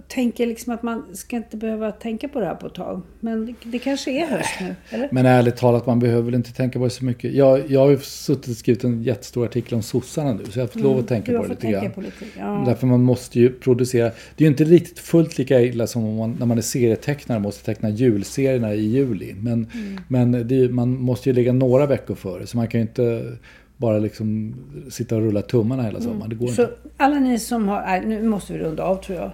tänker 0.09 0.47
liksom 0.47 0.73
att 0.75 0.83
man 0.83 1.05
ska 1.17 1.37
inte 1.37 1.57
behöva 1.57 1.93
tänka 1.93 2.29
på 2.29 2.41
det 2.41 2.47
här 2.47 2.55
på 2.55 2.67
ett 2.67 2.75
tag. 2.75 3.03
Men 3.21 3.47
det, 3.47 3.55
det 3.65 3.79
kanske 3.79 4.11
är 4.11 4.27
höst 4.27 4.51
nu, 4.61 4.75
eller? 4.91 5.09
Men 5.13 5.27
ärligt 5.27 5.57
talat, 5.57 5.87
man 5.87 5.99
behöver 5.99 6.23
väl 6.23 6.35
inte 6.35 6.53
tänka 6.53 6.79
på 6.79 6.85
det 6.85 6.91
så 6.91 7.05
mycket. 7.05 7.35
Jag, 7.35 7.71
jag 7.71 7.81
har 7.81 7.91
ju 7.91 7.99
suttit 7.99 8.49
och 8.49 8.57
skrivit 8.57 8.85
en 8.85 9.03
jättestor 9.03 9.45
artikel 9.45 9.75
om 9.75 9.83
sossarna 9.83 10.33
nu, 10.33 10.45
så 10.45 10.59
jag 10.59 10.63
har 10.63 10.69
fått 10.69 10.83
lov 10.83 10.99
att 10.99 11.09
tänka 11.09 11.33
Mm, 11.33 11.43
Du 11.43 11.49
på 11.49 11.55
det 11.55 11.55
lite 11.55 11.63
tänka 11.63 11.81
grann. 11.81 11.93
på 11.93 12.01
lite. 12.01 12.25
Ja. 12.39 12.63
Därför 12.67 12.87
man 12.87 13.03
måste 13.03 13.41
ju 13.41 13.53
producera. 13.53 14.05
Det 14.37 14.45
är 14.45 14.47
ju 14.47 14.47
inte 14.49 14.65
riktigt 14.65 14.99
fullt 14.99 15.39
lika 15.39 15.61
illa 15.61 15.87
som 15.87 16.05
om 16.05 16.17
man, 16.17 16.37
när 16.39 16.47
man 16.47 16.59
är 16.59 16.63
serietecknare 16.63 17.37
och 17.37 17.43
måste 17.43 17.65
teckna 17.65 17.91
julserierna 17.91 18.75
i 18.75 18.81
juli. 18.87 19.35
Men, 19.35 19.67
Mm. 19.75 20.01
men 20.09 20.49
det 20.49 20.69
man 20.69 20.89
måste 21.01 21.29
ju 21.29 21.35
ligga 21.35 21.53
några 21.53 21.87
veckor 21.87 22.15
före. 22.15 22.47
Så 22.47 22.57
man 22.57 22.69
kan 22.69 22.81
ju 22.81 22.87
inte 22.87 23.33
bara 23.79 23.99
liksom 23.99 24.55
sitta 24.91 25.17
och 25.17 25.23
rulla 25.23 25.43
tummarna 25.43 25.83
hela 25.83 26.01
sommaren. 26.01 26.29
Det 26.31 26.37
går 26.37 26.47
Mm. 26.47 26.57
Så 26.57 26.63
inte. 26.63 26.75
alla 26.97 27.19
ni 27.19 27.39
som 27.39 27.69
har, 27.69 27.81
nej, 27.83 28.07
nu 28.07 28.29
måste 28.29 28.53
vi 28.53 28.59
runda 28.59 28.83
av 28.85 28.97
tror 29.03 29.19
jag. 29.19 29.31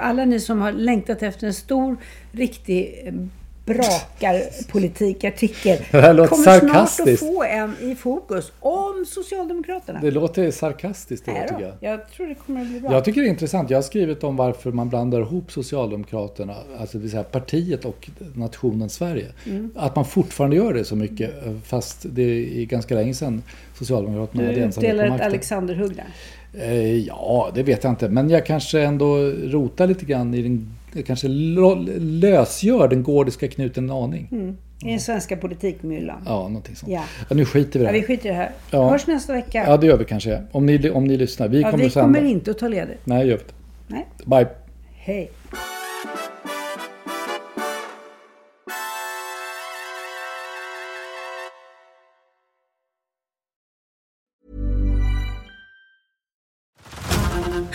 Alla 0.00 0.24
ni 0.24 0.40
som 0.40 0.60
har 0.60 0.72
längtat 0.72 1.22
efter 1.22 1.46
en 1.46 1.54
stor, 1.54 1.96
riktig 2.32 3.02
eh, 3.04 3.14
brakarpolitikartikel 3.66 5.78
Det 5.90 6.00
här 6.00 6.14
låter 6.14 6.30
kommer 6.30 6.60
snart 6.60 7.00
att 7.08 7.18
få 7.18 7.44
en 7.44 7.76
i 7.80 7.94
fokus 7.94 8.52
om 8.60 9.04
Socialdemokraterna. 9.08 10.00
Det 10.00 10.10
låter 10.10 10.50
sarkastiskt 10.50 11.26
det 11.26 11.32
Nej 11.32 11.48
tycker 11.48 11.62
jag. 11.62 11.72
jag 11.80 12.10
tror 12.10 12.26
det 12.26 12.34
kommer 12.34 12.60
att 12.60 12.66
bli 12.66 12.80
bra. 12.80 12.92
Jag 12.92 13.04
tycker 13.04 13.20
det 13.20 13.26
är 13.26 13.30
intressant. 13.30 13.70
Jag 13.70 13.76
har 13.76 13.82
skrivit 13.82 14.24
om 14.24 14.36
varför 14.36 14.72
man 14.72 14.88
blandar 14.88 15.20
ihop 15.20 15.52
Socialdemokraterna, 15.52 16.54
alltså 16.80 16.98
det 16.98 17.02
vill 17.02 17.10
säga 17.10 17.22
partiet 17.22 17.84
och 17.84 18.10
nationen 18.34 18.88
Sverige. 18.88 19.26
Mm. 19.46 19.70
Att 19.76 19.96
man 19.96 20.04
fortfarande 20.04 20.56
gör 20.56 20.74
det 20.74 20.84
så 20.84 20.96
mycket, 20.96 21.30
fast 21.64 22.06
det 22.08 22.62
är 22.62 22.64
ganska 22.64 22.94
länge 22.94 23.14
sedan 23.14 23.42
Socialdemokraterna 23.78 24.42
hade 24.42 24.54
du 24.54 24.62
ensamhet 24.62 24.90
utdelar 24.90 25.04
på 25.04 25.10
makten. 25.12 25.26
Alexanderhugg 25.26 25.96
där. 25.96 26.06
Eh, 26.58 26.98
ja, 26.98 27.50
det 27.54 27.62
vet 27.62 27.84
jag 27.84 27.92
inte. 27.92 28.08
Men 28.08 28.30
jag 28.30 28.46
kanske 28.46 28.80
ändå 28.80 29.16
rotar 29.28 29.86
lite 29.86 30.04
grann 30.04 30.34
i 30.34 30.42
den... 30.42 30.75
Kanske 31.02 31.28
lösgör 31.98 32.88
den 32.88 33.02
gordiska 33.02 33.48
knuten 33.48 33.84
en 33.84 33.90
aning. 33.96 34.56
I 34.84 34.90
den 34.90 35.00
svenska 35.00 35.36
politikmyllan. 35.36 36.22
Ja. 36.26 36.30
Ja, 36.42 36.48
någonting 36.48 36.76
sånt. 36.76 36.92
Ja. 36.92 37.02
Ja. 37.28 37.36
nu 37.36 37.44
skiter 37.44 37.78
vi 37.78 37.84
i 37.84 37.86
det 37.86 37.92
vi 37.92 37.98
här. 38.00 38.06
skiter 38.06 38.26
i 38.26 38.32
det 38.32 38.34
här. 38.38 38.50
Ja. 38.70 38.90
Hörs 38.90 39.06
nästa 39.06 39.32
vecka. 39.32 39.64
Ja, 39.66 39.76
det 39.76 39.86
gör 39.86 39.96
vi 39.98 40.04
kanske. 40.04 40.42
Om 40.52 40.66
ni, 40.66 40.90
om 40.90 41.04
ni 41.04 41.16
lyssnar. 41.16 41.48
Vi 41.48 41.60
Ja, 41.60 41.70
kommer 41.70 41.84
vi 41.84 41.90
sända. 41.90 42.18
kommer 42.18 42.30
inte 42.30 42.50
att 42.50 42.58
ta 42.58 42.68
ledigt. 42.68 42.98
Nej, 43.04 43.18
gör 43.28 43.36
vi 43.36 43.42
inte. 43.42 43.54
Nej. 43.88 44.06
Bye. 44.24 44.46
Hej. 44.94 45.30